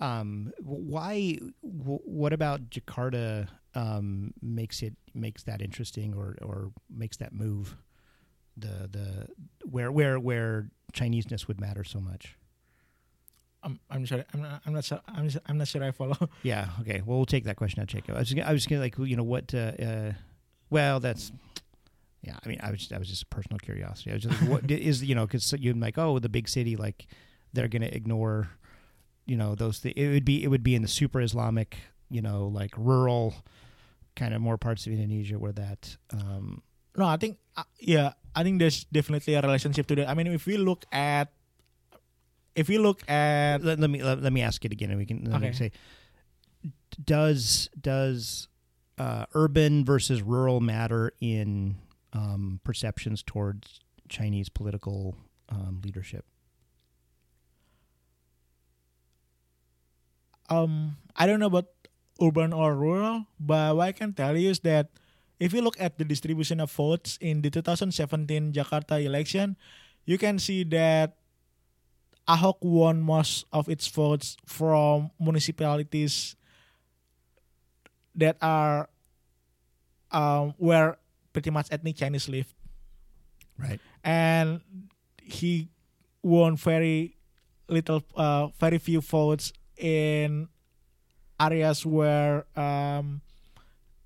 [0.00, 7.16] um, why w- what about Jakarta um, makes it makes that interesting or or makes
[7.18, 7.76] that move
[8.56, 9.26] the the
[9.68, 12.36] where where where Chineseness would matter so much
[13.62, 14.24] I'm, I'm sorry.
[14.32, 14.62] I'm not.
[14.64, 14.84] I'm not.
[14.84, 16.16] Sure, I'm, I'm not sure I follow.
[16.42, 16.68] Yeah.
[16.80, 17.02] Okay.
[17.04, 18.16] Well, we'll take that question out, Jacob.
[18.16, 19.52] I was, gonna- I was gonna like, you know, what?
[19.52, 20.12] Uh, uh,
[20.70, 21.30] well, that's.
[22.22, 22.36] Yeah.
[22.44, 22.88] I mean, I was.
[22.88, 24.10] That was just personal curiosity.
[24.10, 26.76] I was just like, what is you know, because you're like, oh, the big city,
[26.76, 27.06] like,
[27.52, 28.50] they're gonna ignore,
[29.26, 29.80] you know, those.
[29.80, 30.44] Th- it would be.
[30.44, 31.78] It would be in the super Islamic,
[32.10, 33.34] you know, like rural,
[34.16, 35.96] kind of more parts of Indonesia where that.
[36.12, 36.62] Um,
[36.96, 40.08] No, I think uh, yeah, I think there's definitely a relationship to that.
[40.10, 41.32] I mean, if we look at,
[42.54, 45.06] if we look at, let, let me let, let me ask it again, and we
[45.06, 45.70] can let me say,
[47.02, 48.48] does does
[48.98, 51.76] uh, urban versus rural matter in
[52.12, 55.16] um, perceptions towards Chinese political
[55.48, 56.24] um, leadership?
[60.50, 61.70] um, I don't know about
[62.20, 64.90] urban or rural, but what I can tell you is that
[65.38, 69.56] if you look at the distribution of votes in the 2017 Jakarta election,
[70.04, 71.16] you can see that
[72.28, 76.36] Ahok won most of its votes from municipalities
[78.14, 78.90] that are
[80.10, 80.98] um, where
[81.32, 82.52] pretty much ethnic Chinese live.
[83.60, 83.80] Right.
[84.02, 84.64] and
[85.20, 85.68] he
[86.24, 87.20] won very
[87.68, 90.48] little, uh, very few votes in
[91.38, 93.20] areas where um,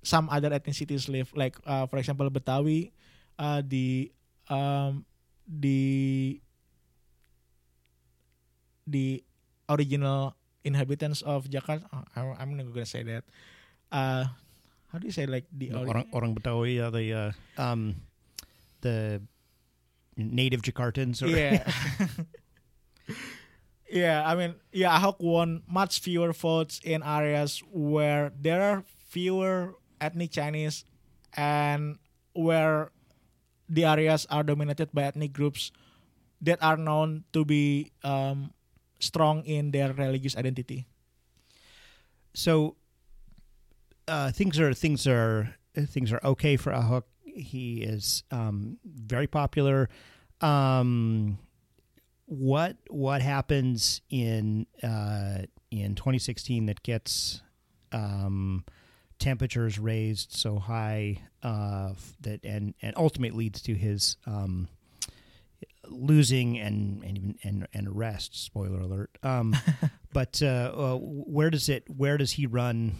[0.03, 2.91] some other ethnicities live, like uh, for example Betawi,
[3.39, 4.11] uh, the
[4.49, 5.05] um,
[5.47, 6.39] the
[8.85, 9.23] the
[9.69, 11.87] original inhabitants of Jakarta.
[11.91, 13.23] oh, I, I'm not gonna say that.
[13.91, 14.25] Uh,
[14.95, 17.99] how do you say like the ori- Orang, orang Betawi, uh, the uh, um,
[18.79, 19.19] the
[20.15, 21.19] native Jakartans.
[21.19, 21.67] Or, Yeah.
[23.91, 29.75] yeah, I mean, yeah, Ahok won much fewer votes in areas where there are fewer
[29.99, 30.87] ethnic Chinese
[31.35, 31.99] and
[32.31, 32.95] where
[33.67, 35.75] the areas are dominated by ethnic groups
[36.39, 38.55] that are known to be um,
[39.03, 40.87] strong in their religious identity.
[42.35, 42.75] so
[44.07, 47.03] uh, things are things are things are okay for Ahok.
[47.23, 49.89] He is um, very popular.
[50.41, 51.37] Um,
[52.25, 57.41] what what happens in uh, in 2016 that gets
[57.91, 58.65] um,
[59.19, 64.67] temperatures raised so high uh, that and and ultimately leads to his um,
[65.87, 68.43] losing and and even and, and arrest.
[68.43, 69.17] Spoiler alert.
[69.23, 69.55] Um,
[70.13, 71.83] but uh, uh, where does it?
[71.89, 72.95] Where does he run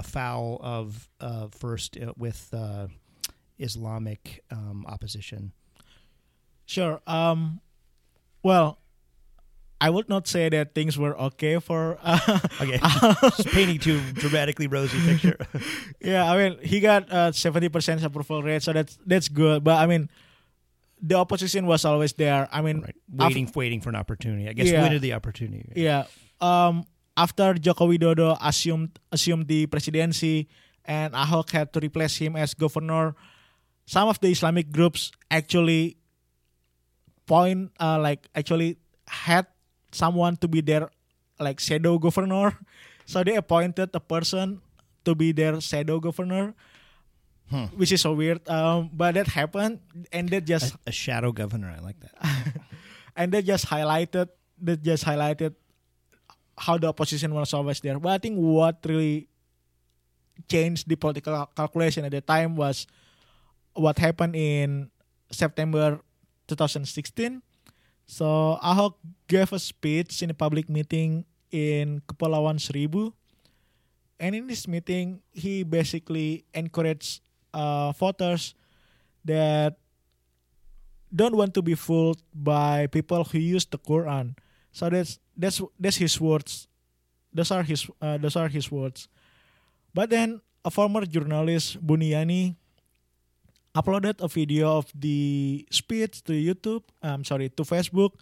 [0.00, 2.88] afoul of uh, first uh, with uh,
[3.58, 5.52] Islamic um, opposition?
[6.66, 7.00] Sure.
[7.06, 7.60] Um,
[8.42, 8.78] well,
[9.80, 11.98] I would not say that things were okay for.
[12.04, 12.78] Uh, Okay,
[13.36, 15.36] just painting too dramatically rosy picture.
[16.00, 19.64] yeah, I mean, he got uh, seventy percent approval rate, so that's that's good.
[19.64, 20.10] But I mean,
[21.00, 22.46] the opposition was always there.
[22.52, 24.46] I mean, right, waiting, waiting for an opportunity.
[24.48, 24.82] I guess Yeah.
[24.82, 25.72] when did the opportunity?
[25.74, 26.04] yeah.
[26.40, 26.84] Um,
[27.20, 30.48] after Joko Widodo assumed assumed the presidency
[30.88, 33.12] and Ahok had to replace him as governor,
[33.84, 36.00] some of the Islamic groups actually
[37.28, 39.46] point uh, like actually had
[39.92, 40.88] someone to be their
[41.38, 42.56] like shadow governor.
[43.10, 44.62] So they appointed a person
[45.02, 46.54] to be their shadow governor,
[47.50, 47.66] Hmm.
[47.74, 48.38] which is so weird.
[48.46, 49.82] Um, but that happened,
[50.14, 51.74] and that just A, a shadow governor.
[51.74, 52.14] I like that.
[53.18, 54.30] and they just highlighted
[54.62, 55.58] they just highlighted
[56.60, 57.98] how the opposition was always there.
[57.98, 59.32] But I think what really
[60.44, 62.86] changed the political calculation at the time was
[63.72, 64.92] what happened in
[65.32, 66.04] September
[66.48, 67.40] 2016.
[68.04, 73.16] So Ahok gave a speech in a public meeting in Kepulauan Seribu.
[74.20, 78.52] And in this meeting, he basically encouraged uh, voters
[79.24, 79.80] that
[81.08, 84.36] don't want to be fooled by people who use the Quran.
[84.72, 86.68] So that's that's that's his words.
[87.32, 89.08] Those are his uh, those are his words.
[89.96, 92.54] But then a former journalist Buni Yani
[93.72, 96.84] uploaded a video of the speech to YouTube.
[97.02, 98.20] I'm sorry to Facebook,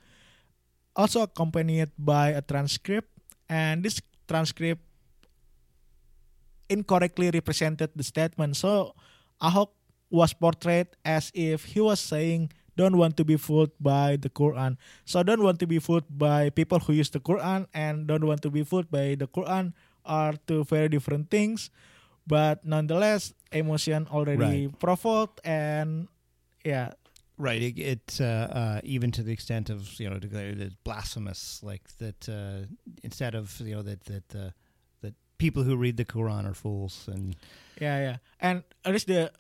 [0.94, 3.10] also accompanied by a transcript,
[3.50, 4.84] and this transcript
[6.68, 8.56] incorrectly represented the statement.
[8.56, 8.94] So
[9.40, 9.72] Ahok
[10.10, 14.78] was portrayed as if he was saying don't want to be fooled by the Quran.
[15.04, 18.40] So don't want to be fooled by people who use the Quran and don't want
[18.46, 19.74] to be fooled by the Quran
[20.06, 21.70] are two very different things.
[22.26, 26.06] But nonetheless, emotion already provoked and
[26.64, 26.92] yeah,
[27.38, 27.62] Right.
[27.62, 31.86] It, it uh, uh, even to the extent of you know declare it blasphemous, like
[31.98, 32.28] that.
[32.28, 32.66] Uh,
[33.04, 34.50] instead of you know that that uh,
[35.02, 37.36] that people who read the Quran are fools, and
[37.80, 38.16] Yeah, yeah.
[38.40, 39.30] And at least the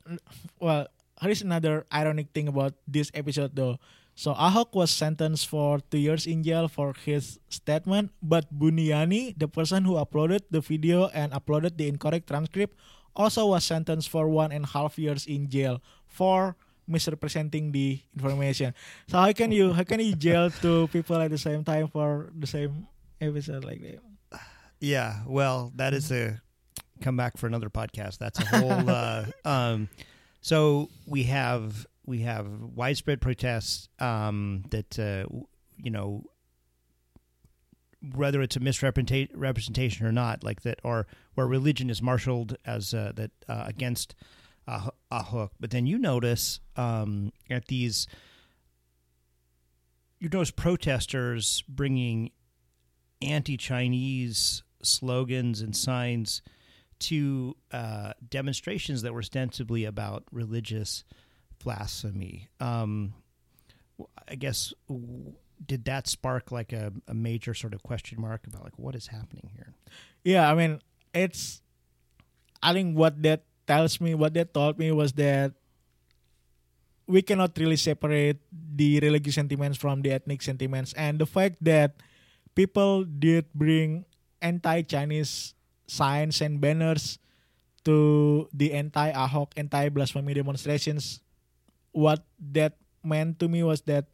[0.60, 0.86] well,
[1.20, 3.78] there is another ironic thing about this episode though.
[4.18, 9.38] So Ahok was sentenced for two years in jail for his statement, but Buni Yani,
[9.38, 12.74] the person who uploaded the video and uploaded the incorrect transcript,
[13.14, 16.56] also was sentenced for one and a half years in jail for
[16.88, 18.74] misrepresenting the information.
[19.06, 22.34] So how can you how can you jail two people at the same time for
[22.34, 22.88] the same
[23.20, 24.02] episode like that?
[24.80, 26.42] Yeah, well, that is a
[27.00, 28.18] come back for another podcast.
[28.18, 28.90] That's a whole.
[28.90, 29.88] uh, um,
[30.40, 35.24] so we have we have widespread protests um, that uh,
[35.76, 36.24] you know
[38.14, 43.12] whether it's a misrepresentation or not, like that, or where religion is marshaled as uh,
[43.16, 44.14] that uh, against
[44.66, 45.50] a, Ahok.
[45.58, 48.06] But then you notice um, at these,
[50.20, 52.30] you notice protesters bringing
[53.20, 56.40] anti-Chinese slogans and signs
[57.00, 61.04] to uh, demonstrations that were ostensibly about religious
[61.62, 62.48] blasphemy.
[62.60, 63.14] Um,
[64.28, 64.72] I guess
[65.64, 69.08] did that spark like a, a major sort of question mark about like what is
[69.08, 69.74] happening here?
[70.24, 70.80] Yeah, I mean,
[71.14, 71.62] it's.
[72.62, 75.52] I think what that tells me, what that taught me was that
[77.06, 82.02] we cannot really separate the religious sentiments from the ethnic sentiments, and the fact that
[82.54, 84.04] people did bring
[84.42, 85.54] anti-Chinese
[85.88, 87.18] signs and banners
[87.84, 91.20] to the anti-Ahok, anti-blasphemy demonstrations.
[91.92, 92.22] What
[92.52, 94.06] that meant to me was that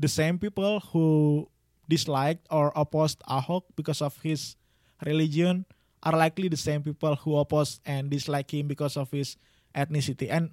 [0.00, 1.46] the same people who
[1.88, 4.56] disliked or opposed Ahok because of his
[5.04, 5.66] religion
[6.02, 9.36] are likely the same people who oppose and dislike him because of his
[9.76, 10.32] ethnicity.
[10.32, 10.50] And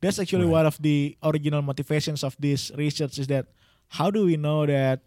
[0.00, 0.64] that's actually Right.
[0.64, 3.46] one of the original motivations of this research is that
[3.94, 5.06] how do we know that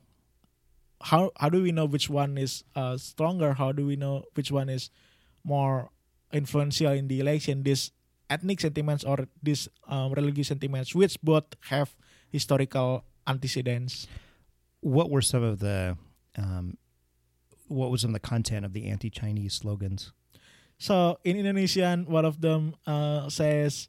[1.04, 3.54] how how do we know which one is uh, stronger?
[3.54, 4.90] How do we know which one is
[5.44, 5.90] more
[6.32, 7.64] influential in the election?
[7.64, 7.92] These
[8.30, 11.96] ethnic sentiments or these um, religious sentiments, which both have
[12.32, 14.08] historical antecedents.
[14.80, 15.98] What were some of the
[16.38, 16.78] um,
[17.68, 20.12] what was in the content of the anti-Chinese slogans?
[20.78, 23.88] So in Indonesian, one of them uh, says,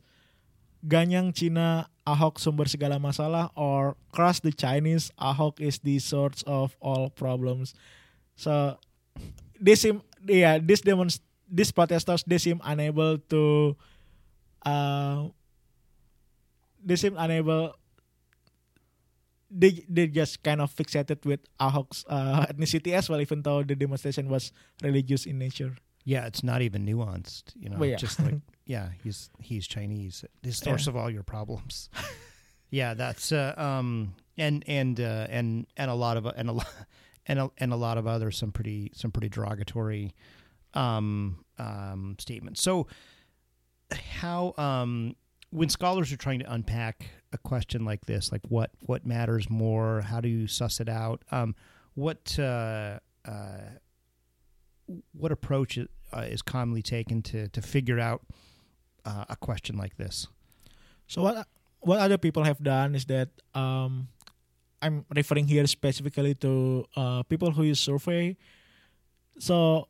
[0.86, 6.74] "Ganyang Cina, Ahok sumber segala masalah," or "Crush the Chinese, Ahok is the source of
[6.82, 7.74] all problems."
[8.34, 8.78] So
[9.78, 13.76] seem, yeah, this demonst- these protesters they seem unable to,
[14.66, 15.28] uh,
[16.82, 17.76] they seem unable.
[19.52, 23.76] They they just kind of fixated with Ahok's uh, ethnicity as well, even though the
[23.76, 24.50] demonstration was
[24.82, 25.76] religious in nature.
[26.08, 27.52] Yeah, it's not even nuanced.
[27.54, 28.00] You know, Well, yeah.
[28.00, 30.24] just like yeah, he's he's Chinese.
[30.42, 30.90] The source Yeah.
[30.90, 31.90] of all your problems.
[32.70, 36.68] yeah, that's uh, um and and uh, and and a lot of and a lot
[37.26, 40.14] and a, and a lot of other some pretty some pretty derogatory
[40.74, 42.62] um um statements.
[42.62, 42.86] So
[44.20, 45.16] how um
[45.50, 50.00] when scholars are trying to unpack a question like this, like what what matters more,
[50.00, 51.22] how do you suss it out?
[51.30, 51.54] Um,
[51.94, 53.58] what uh, uh,
[55.12, 58.22] what approach uh, is commonly taken to to figure out
[59.04, 60.28] uh, a question like this?
[61.06, 61.46] So what
[61.80, 64.08] what other people have done is that um,
[64.80, 68.36] I'm referring here specifically to uh, people who use survey.
[69.38, 69.88] So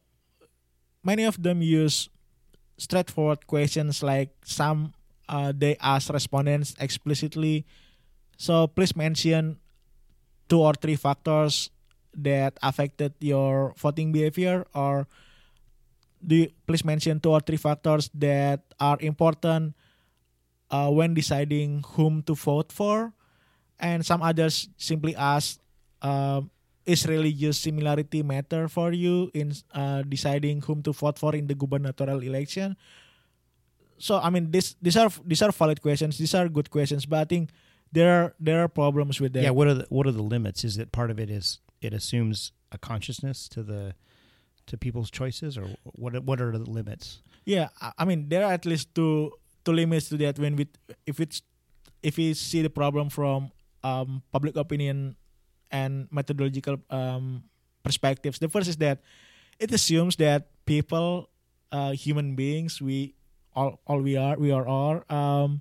[1.05, 2.09] many of them use
[2.79, 4.93] straightforward questions like some
[5.29, 7.65] uh, they ask respondents explicitly.
[8.37, 9.59] So please mention
[10.49, 11.71] two or three factors
[12.13, 15.09] that affected your voting behavior or
[16.25, 19.75] do you please mention two or three factors that are important
[20.71, 23.13] uh, when deciding whom to vote for,
[23.79, 25.61] and some others simply ask,
[26.01, 26.51] um,
[26.87, 31.55] "Is religious similarity matter for you in uh, deciding whom to vote for in the
[31.55, 32.77] gubernatorial election?"
[33.99, 36.19] So I mean, this these are these are valid questions.
[36.19, 37.51] These are good questions, but I think
[37.93, 39.45] there are there are problems with them.
[39.45, 40.65] Yeah, what are the what are the limits?
[40.65, 43.95] Is it part of it is it assumes a consciousness to the
[44.73, 47.21] to people's choices, or what what are the limits?
[47.45, 49.37] Yeah, I- mean there are at least two
[49.69, 50.67] two limits to that when we
[51.05, 51.45] if it's
[52.01, 53.53] if we see the problem from
[53.85, 55.15] um, public opinion
[55.71, 57.45] and methodological um,
[57.85, 58.41] perspectives.
[58.41, 59.05] The first is that
[59.61, 61.29] it assumes that people,
[61.71, 63.15] uh, human beings, we
[63.53, 65.61] all all we are we are all um,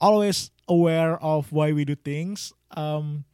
[0.00, 2.52] always aware of why we do things.
[2.78, 3.24] Um,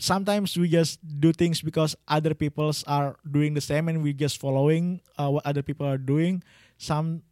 [0.00, 4.40] sometimes we just do things because other people's are doing the same and we just
[4.40, 6.42] following uh, what other people are doing.
[6.78, 7.22] Some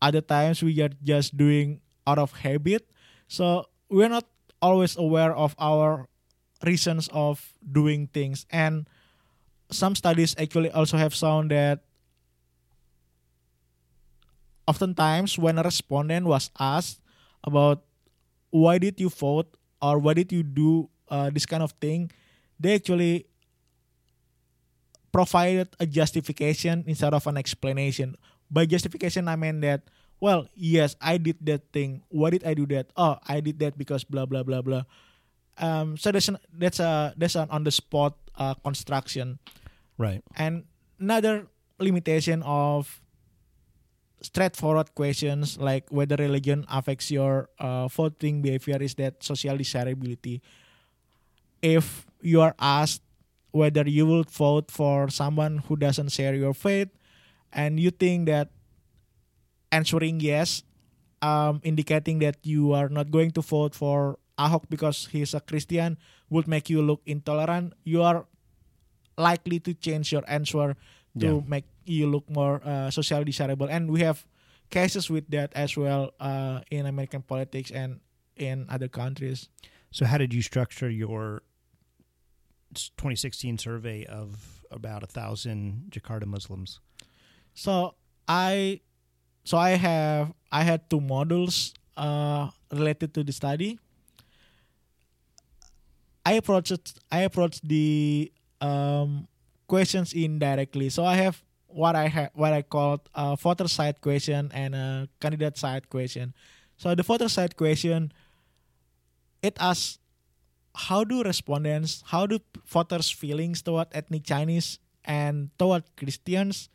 [0.00, 2.86] other times we are just doing out of habit.
[3.26, 4.28] So we're not
[4.60, 6.06] always aware of our
[6.62, 8.46] reasons of doing things.
[8.50, 8.86] And
[9.70, 11.80] some studies actually also have shown that
[14.68, 17.00] oftentimes when a respondent was asked
[17.42, 17.82] about
[18.50, 19.56] why did you vote?
[19.82, 22.08] or why did you do uh, this kind of thing
[22.56, 23.26] they actually
[25.12, 28.16] provided a justification instead of an explanation.
[28.48, 29.88] By justification i mean that
[30.20, 32.02] well yes i did that thing.
[32.08, 32.88] Why did i do that?
[32.96, 34.84] Oh i did that because blah blah blah blah.
[35.60, 39.38] Um, so that's an, that's a that's an on the spot uh, construction.
[40.00, 40.24] Right.
[40.40, 40.64] and
[40.98, 41.46] another
[41.78, 43.02] limitation of
[44.22, 50.42] straightforward questions like whether religion affects your uh, voting behavior is that social desirability.
[51.62, 53.02] If you are asked
[53.52, 56.88] whether you will vote for someone who doesn't share your faith,
[57.52, 58.50] and you think that
[59.70, 60.62] answering yes,
[61.20, 65.98] um, indicating that you are not going to vote for Ahok because he's a Christian,
[66.30, 68.26] would make you look intolerant, you are
[69.18, 70.74] likely to change your answer
[71.20, 71.40] to Yeah.
[71.46, 73.68] make you look more uh, socially desirable.
[73.68, 74.24] And we have
[74.70, 78.00] cases with that as well uh, in American politics and
[78.36, 79.48] in other countries.
[79.92, 81.42] So, how did you structure your
[82.74, 86.80] 2016 survey of about a thousand Jakarta Muslims?
[87.54, 87.94] So
[88.28, 88.80] I,
[89.44, 93.78] so I have I had two models uh, related to the study.
[96.24, 99.28] I approached I approached the um,
[99.66, 100.88] questions indirectly.
[100.88, 105.08] So I have what I have what I called a voter side question and a
[105.20, 106.34] candidate side question.
[106.76, 108.12] So the voter side question,
[109.42, 109.98] it asks
[110.74, 116.68] how do respondents, how do voters' feelings toward ethnic Chinese and toward Christians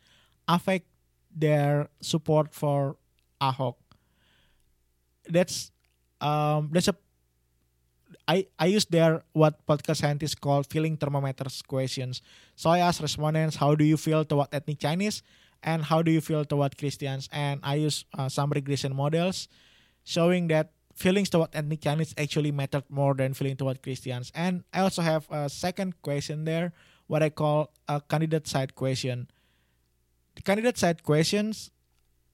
[0.46, 0.86] affect
[1.34, 2.96] their support for
[3.40, 3.74] Ahok.
[5.28, 5.70] That's
[6.20, 6.96] um that's a
[8.26, 12.22] I I use there what political scientists call feeling thermometers questions.
[12.56, 15.22] So I ask respondents how do you feel toward ethnic Chinese
[15.62, 19.48] and how do you feel toward Christians and I use uh, some regression models
[20.04, 24.32] showing that feelings toward ethnic Chinese actually mattered more than feeling toward Christians.
[24.34, 26.74] And I also have a second question there,
[27.06, 29.30] what I call a candidate side question.
[30.34, 31.70] The candidate side questions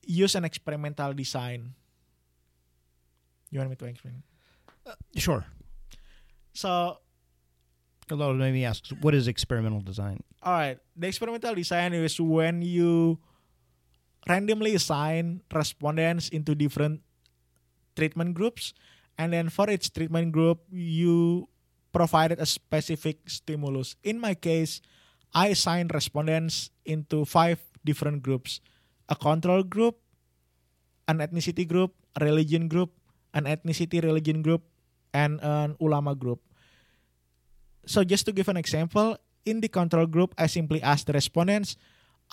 [0.07, 1.77] use an experimental design.
[3.51, 4.23] You want me to explain?
[4.87, 5.45] Uh, sure.
[6.53, 6.99] So,
[8.11, 10.21] Although let me ask, what is experimental design?
[10.43, 13.17] all right, the experimental design is when you
[14.29, 17.01] randomly assign respondents into different
[17.95, 18.75] treatment groups,
[19.19, 21.49] and then for each treatment group, you
[21.95, 23.95] provided a specific stimulus.
[24.03, 24.83] In my case,
[25.35, 28.61] I assigned respondents into five different groups
[29.09, 30.01] a control group,
[31.07, 32.91] an ethnicity group, a religion group,
[33.35, 34.65] an ethnicity religion group,
[35.13, 36.41] and an ulama group.
[37.85, 41.77] So, just to give an example, in the control group, I simply asked the respondents,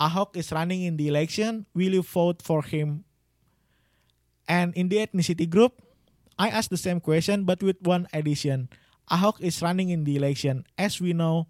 [0.00, 3.04] Ahok is running in the election, will you vote for him?
[4.52, 5.80] And in the ethnicity group,
[6.36, 8.68] I asked the same question but with one addition.
[9.08, 10.68] Ahok is running in the election.
[10.76, 11.48] As we know,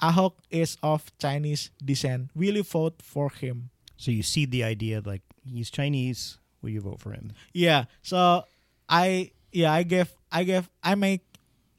[0.00, 2.32] Ahok is of Chinese descent.
[2.32, 3.68] Will you vote for him?
[4.00, 6.40] So you seed the idea like he's Chinese.
[6.64, 7.36] Will you vote for him?
[7.52, 7.92] Yeah.
[8.00, 8.48] So
[8.88, 11.28] I yeah I gave I gave I make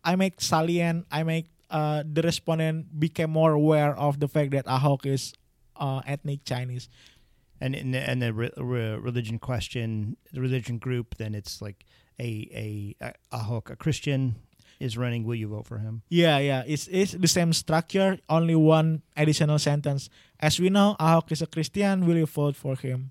[0.06, 4.70] I make salient I make uh, the respondent became more aware of the fact that
[4.70, 5.34] Ahok is
[5.76, 6.88] uh, ethnic Chinese.
[7.66, 11.84] And in the, and the re, re, religion question, the religion group, then it's like
[12.20, 14.36] a a a Ahok, a Christian
[14.80, 15.24] is running.
[15.24, 16.04] Will you vote for him?
[16.08, 16.62] Yeah, yeah.
[16.68, 20.10] It's it's the same structure, only one additional sentence.
[20.40, 22.06] As we know, Ahok is a Christian.
[22.06, 23.10] Will you vote for him?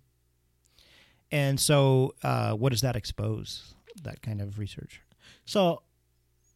[1.33, 3.75] And so, uh, what does that expose?
[4.05, 5.03] That kind of research.
[5.45, 5.83] So,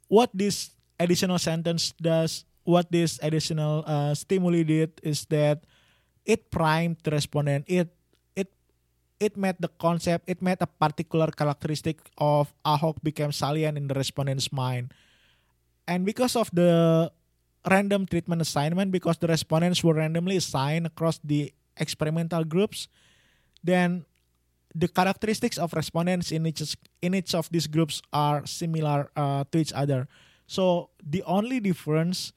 [0.06, 0.70] what this
[1.00, 5.66] additional sentence does, what this additional uh, stimuli did, is that
[6.28, 7.64] it primed the respondent.
[7.64, 7.88] It
[8.36, 8.52] it
[9.16, 10.28] it made the concept.
[10.28, 14.92] It made a particular characteristic of Ahok became salient in the respondent's mind,
[15.88, 17.08] and because of the
[17.64, 22.86] random treatment assignment, because the respondents were randomly assigned across the experimental groups,
[23.64, 24.04] then
[24.74, 29.58] the characteristics of respondents in each in each of these groups are similar uh, to
[29.58, 30.06] each other.
[30.46, 32.32] So the only difference,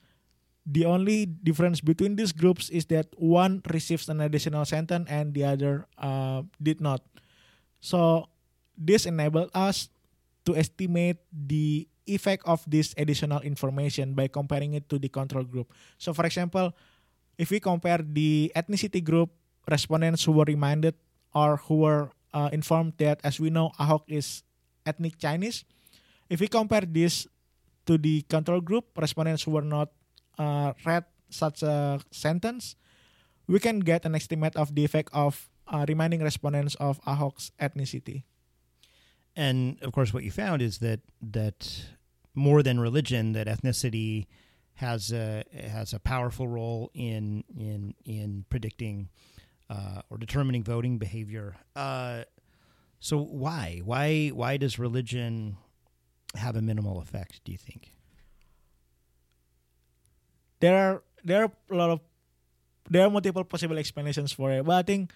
[0.66, 5.43] the only difference between these groups is that one receives an additional sentence and the
[5.43, 7.01] other uh, did not.
[7.80, 8.30] So
[8.78, 9.89] this enabled us
[10.45, 15.74] to estimate the effect of this additional information by comparing it to the control group.
[15.97, 16.74] So for example,
[17.38, 19.30] if we compare the ethnicity group
[19.70, 20.95] respondents who were reminded
[21.34, 24.43] or who were uh, informed that, as we know, Ahok is
[24.86, 25.64] ethnic Chinese.
[26.30, 27.28] If we compare this
[27.86, 29.89] to the control group, respondents who were not
[30.42, 32.76] uh, read such a sentence,
[33.48, 38.24] we can get an estimate of the effect of uh, reminding respondents of Ahok's ethnicity.
[39.36, 41.86] And of course, what you found is that that
[42.34, 44.28] more than religion that ethnicity
[44.74, 49.10] has a has a powerful role in in in predicting
[49.70, 51.56] uh, or determining voting behavior.
[51.76, 52.24] Uh,
[53.00, 55.58] so why why why does religion
[56.36, 57.42] have a minimal effect?
[57.46, 57.94] Do you think?
[60.62, 60.95] There are
[61.26, 61.99] there are a lot of
[62.89, 65.12] there are multiple possible explanations for it but i think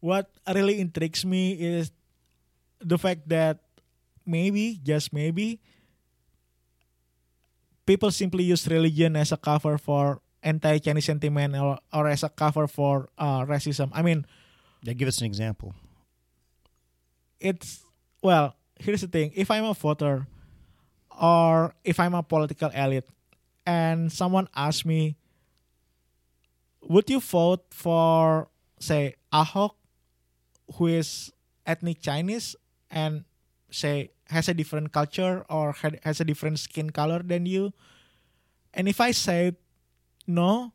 [0.00, 1.90] what really intrigues me is
[2.80, 3.58] the fact that
[4.24, 5.58] maybe just maybe
[7.86, 12.66] people simply use religion as a cover for anti-chinese sentiment or, or as a cover
[12.66, 14.26] for uh, racism i mean
[14.82, 15.74] Yeah, give us an example.
[17.40, 17.82] it's
[18.22, 20.26] well here's the thing if i'm a voter
[21.18, 23.08] or if i'm a political elite
[23.66, 25.16] and someone asked me
[26.82, 28.48] would you vote for
[28.78, 29.74] say ahok
[30.76, 31.32] who is
[31.66, 32.54] ethnic chinese
[32.90, 33.24] and
[33.70, 37.72] say has a different culture or has a different skin color than you
[38.74, 39.52] and if i say
[40.26, 40.72] no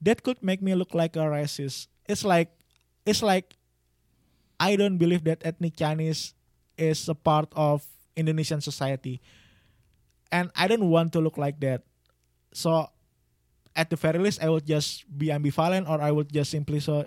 [0.00, 2.50] that could make me look like a racist it's like
[3.06, 3.56] it's like
[4.60, 6.34] I don't believe that ethnic Chinese
[6.76, 9.22] is a part of Indonesian society.
[10.30, 11.82] And I don't want to look like that.
[12.52, 12.88] So
[13.76, 17.06] at the very least I would just be ambivalent or I would just simply so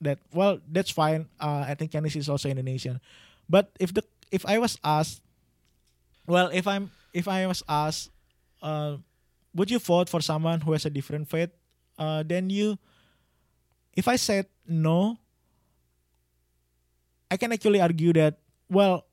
[0.00, 1.28] that well that's fine.
[1.40, 3.00] Uh, think Chinese is also Indonesian.
[3.48, 5.22] But if the if I was asked
[6.26, 8.10] well if I'm if I was asked
[8.62, 8.96] uh,
[9.54, 11.50] would you vote for someone who has a different faith
[11.98, 12.78] uh, than you?
[13.94, 15.18] If I said no,
[17.30, 18.38] I can actually argue that,
[18.68, 19.06] well,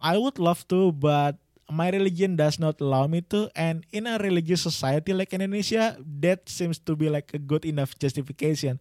[0.00, 1.38] I would love to, but
[1.70, 3.50] my religion does not allow me to.
[3.54, 7.98] And in a religious society like Indonesia, that seems to be like a good enough
[7.98, 8.80] justification.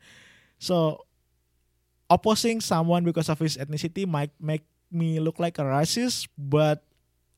[0.58, 1.06] So,
[2.10, 6.84] opposing someone because of his ethnicity might make me look like a racist, but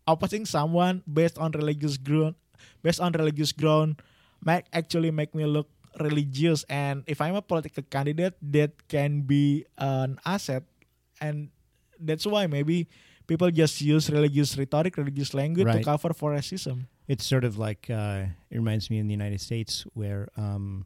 [0.07, 2.35] opposing someone based on religious ground,
[2.81, 4.01] based on religious ground,
[4.43, 5.69] might actually make me look
[5.99, 6.65] religious.
[6.67, 10.63] And if I'm a political candidate, that can be an asset
[11.21, 11.49] and
[11.99, 12.87] that's why maybe
[13.27, 16.85] people just use religious rhetoric, religious language to cover for racism.
[17.07, 20.85] It's sort of like uh, it reminds me in the United States where um,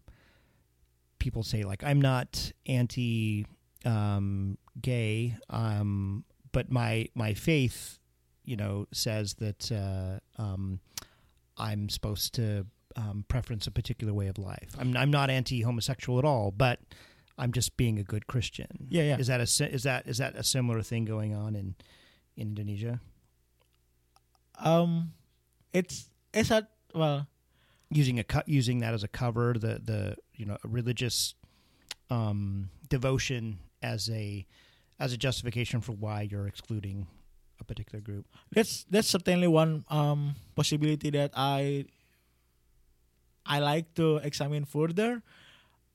[1.20, 3.46] people say like I'm not anti
[3.86, 8.00] um, gay, um, but my my faith,
[8.44, 10.80] you know, says that uh, um,
[11.58, 12.66] I'm supposed to
[12.96, 14.76] um, preference a particular way of life.
[14.80, 16.80] I'm I'm not anti homosexual at all, but
[17.38, 18.88] I'm just being a good Christian.
[18.90, 19.18] Yeah, yeah.
[19.18, 21.76] Is that a is that is that a similar thing going on in
[22.38, 23.02] Indonesia?
[24.60, 25.14] Um,
[25.74, 27.28] it's it's a well,
[27.90, 31.36] using a co- using that as a cover the the you know religious
[32.10, 34.46] um devotion as a
[35.00, 37.06] as a justification for why you're excluding
[37.60, 41.86] a particular group that's that's certainly one um possibility that I
[43.48, 45.24] I like to examine further.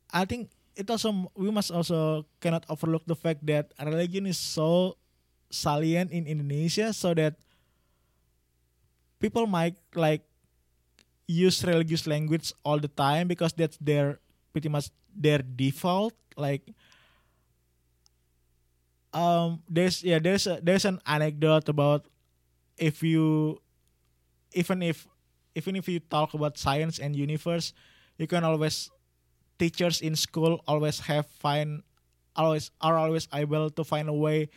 [0.09, 4.97] I think it also we must also cannot overlook the fact that religion is so
[5.53, 7.37] salient in Indonesia, so that
[9.21, 10.23] people might like
[11.29, 14.19] use religious language all the time because that's their
[14.53, 16.15] pretty much their default.
[16.37, 16.63] Like
[19.13, 22.07] um there's yeah there's a, there's an anecdote about
[22.79, 23.59] if you
[24.53, 25.07] even if
[25.55, 27.73] even if you talk about science and universe
[28.19, 28.91] you can always
[29.59, 31.83] teachers in school always have find
[32.37, 34.49] always are always able to find a way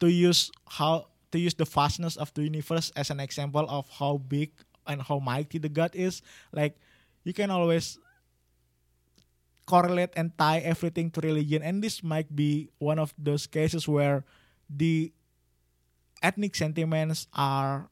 [0.00, 4.18] to use how to use the vastness of the universe as an example of how
[4.18, 4.50] big
[4.86, 6.22] and how mighty the god is
[6.52, 6.76] like
[7.24, 7.98] you can always
[9.66, 14.24] correlate and tie everything to religion and this might be one of those cases where
[14.66, 15.12] the
[16.22, 17.88] ethnic sentiments are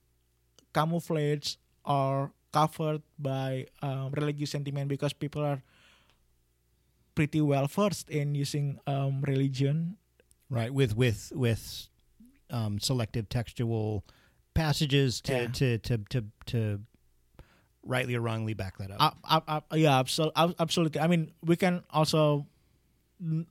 [0.75, 5.63] camouflaged or covered by um, religious sentiment because people are
[7.15, 9.97] pretty well versed in using um, religion.
[10.51, 11.89] right with with with
[12.51, 14.05] um selective textual
[14.55, 15.47] passages to Yeah.
[15.49, 16.81] to, to to to
[17.85, 21.01] rightly or wrongly back that up Uh, uh, uh, yeah, absol- ab- absolutely.
[21.01, 22.47] I mean, we can also
[23.21, 23.47] n-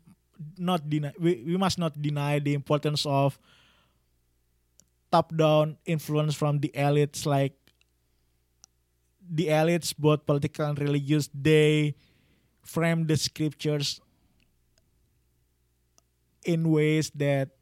[0.58, 1.14] not deny.
[1.20, 3.40] We, we must not deny the importance of
[5.12, 7.56] top-down influence from the elites, like
[9.24, 11.30] the elites, both political and religious.
[11.34, 11.96] They
[12.62, 14.02] frame the scriptures
[16.46, 17.57] in ways that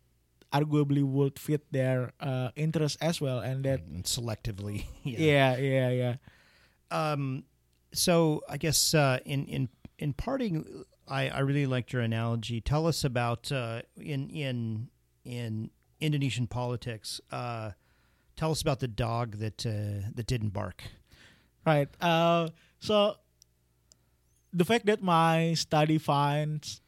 [0.54, 6.16] arguably would fit their uh, interests as well, and that and selectively yeah, yeah, yeah.
[6.91, 7.43] um,
[7.93, 12.62] so I guess uh, in in in parting, I, I really liked your analogy.
[12.62, 14.89] Tell us about uh, in in
[15.24, 15.70] in
[16.00, 17.22] Indonesian politics.
[17.32, 17.72] Uh,
[18.36, 20.84] tell us about the dog that uh, that didn't bark.
[21.66, 21.89] Right.
[22.00, 23.16] Uh, so
[24.54, 26.82] the fact that my study finds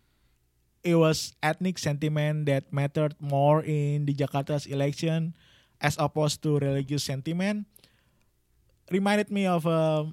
[0.84, 5.34] it was ethnic sentiment that mattered more in the Jakarta's election
[5.82, 7.68] as opposed to religious sentiment
[8.92, 10.08] reminded me of a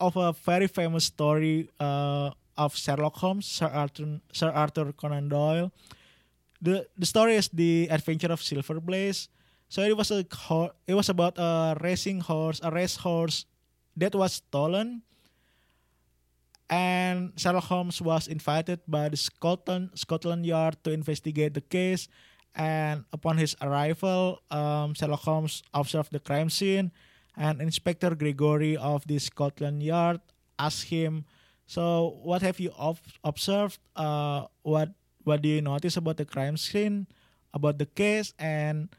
[0.00, 5.72] of a very famous story uh, of Sherlock Holmes, Sir Arthur, Sir Arthur Conan Doyle.
[6.62, 9.28] The the story is the Adventure of Silver Blaze.
[9.68, 10.24] So it was a
[10.86, 13.46] it was about a racing horse, a race horse
[13.96, 15.02] that was stolen.
[16.68, 22.08] And Sherlock Holmes was invited by the Scotland Scotland Yard to investigate the case.
[22.54, 26.92] And upon his arrival, um, Sherlock Holmes observed the crime scene,
[27.36, 30.20] and Inspector Gregory of the Scotland Yard
[30.58, 31.24] asked him,
[31.64, 33.78] "So, what have you ob- observed?
[33.96, 34.92] Uh, what
[35.24, 37.06] what do you notice about the crime scene,
[37.54, 38.92] about the case, and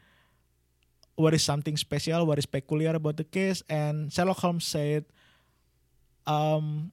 [1.14, 2.26] what is something special?
[2.26, 5.04] What is peculiar about the case?" And Sherlock Holmes said,
[6.26, 6.92] um,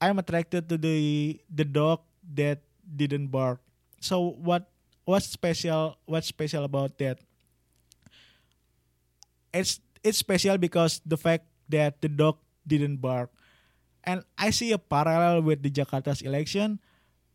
[0.00, 2.02] "I'm attracted to the the dog
[2.34, 3.60] that didn't bark."
[4.00, 4.72] so what
[5.04, 7.20] what's special what's special about that?
[9.52, 13.30] It's it's special because the fact that the dog didn't bark.
[14.02, 16.80] And i see a parallel with the jakarta's election.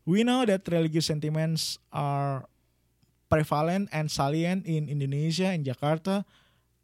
[0.05, 2.49] We know that religious sentiments are
[3.29, 6.25] prevalent and salient in indonesia in jakarta.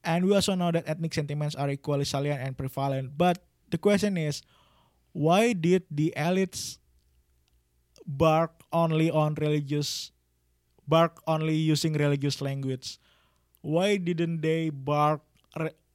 [0.02, 3.14] And we also know that ethnic sentiments are equally salient and prevalent.
[3.18, 4.42] But the question is
[5.12, 6.78] why did the elites
[8.06, 10.12] bark only on religious
[10.88, 13.00] bark only using religious language?
[13.62, 15.22] Why didn't they bark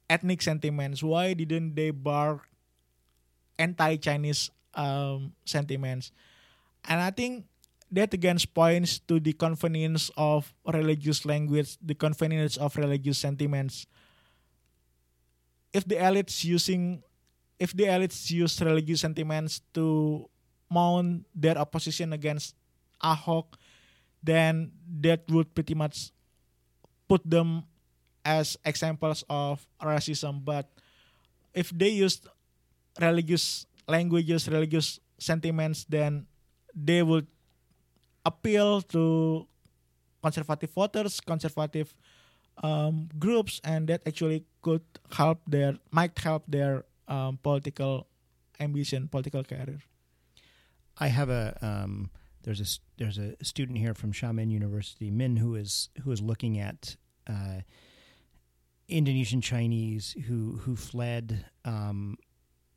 [0.09, 1.03] ethnic sentiments?
[1.03, 2.47] Why didn't they bark
[3.59, 6.11] anti-chinese um, sentiments?
[6.87, 7.45] And i think
[7.91, 13.87] that again points to the convenience of religious language the convenience of religious sentiments.
[15.73, 17.03] If the elites using
[17.59, 20.29] if the elites use religious sentiments to
[20.69, 22.55] mount their opposition against
[23.01, 23.57] Ahok,
[24.21, 26.11] then that would pretty much
[27.07, 27.63] put them
[28.25, 30.43] as examples of racism.
[30.43, 30.67] But
[31.53, 32.27] if they used
[32.99, 36.27] religious languages, religious sentiments, then
[36.75, 37.27] they would
[38.25, 39.47] appeal to
[40.21, 41.95] conservative voters, conservative
[42.61, 44.83] um, groups, and that actually could
[45.15, 48.07] help their might help their um, political
[48.59, 49.79] ambition, political career.
[50.97, 52.09] I have a um,
[52.43, 52.65] there's a
[52.97, 56.95] there's a student here from Xiamen University, Min, who is who is looking at
[57.27, 57.61] uh,
[58.87, 62.17] Indonesian Chinese who who fled um,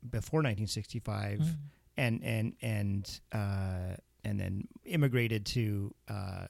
[0.09, 1.55] before 1965 Mm.
[1.97, 6.45] and and and uh, and then immigrated to uh,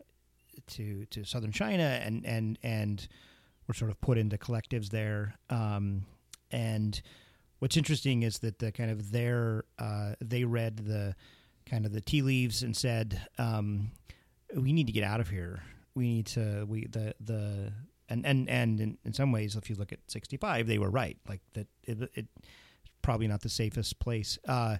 [0.67, 3.07] to to southern China and and and
[3.67, 5.35] were sort of put into collectives there.
[5.49, 6.05] Um,
[6.51, 7.01] and
[7.61, 11.15] what's interesting is that the kind of their uh, they read the
[11.69, 13.91] kind of the tea leaves and said, um,
[14.55, 15.61] "We need to get out of here.
[15.95, 17.71] We need to we the the."
[18.09, 21.17] And, and and in, in some ways, if you look at 65, they were right.
[21.29, 22.25] Like that, it, it
[23.01, 24.37] probably not the safest place.
[24.45, 24.77] Uh,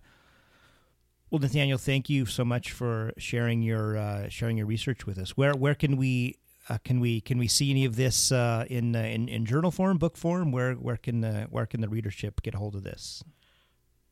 [1.30, 5.38] well, Nathanael, thank you so much for sharing your uh, sharing your research with us.
[5.38, 8.96] Where where can we uh, can we can we see any of this uh, in,
[8.96, 10.52] uh, in in journal form, book form?
[10.52, 13.24] Where where can the where can the readership get a hold of this?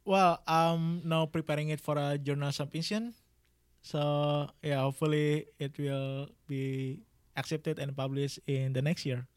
[0.06, 3.14] Well, I'm now preparing it for a journal submission.
[3.82, 7.02] So yeah, hopefully it will be
[7.38, 9.28] accepted and published in the next year.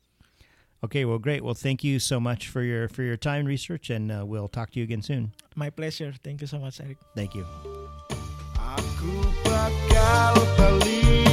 [0.84, 1.44] Okay, well, great.
[1.44, 4.48] Well, thank you so much for your for your time and research, and uh, we'll
[4.48, 5.32] talk to you again soon.
[5.54, 6.12] My pleasure.
[6.24, 6.98] Thank you so much, Eric.
[7.14, 7.46] Thank you.
[8.58, 9.14] Aku
[9.46, 11.31] bakal balik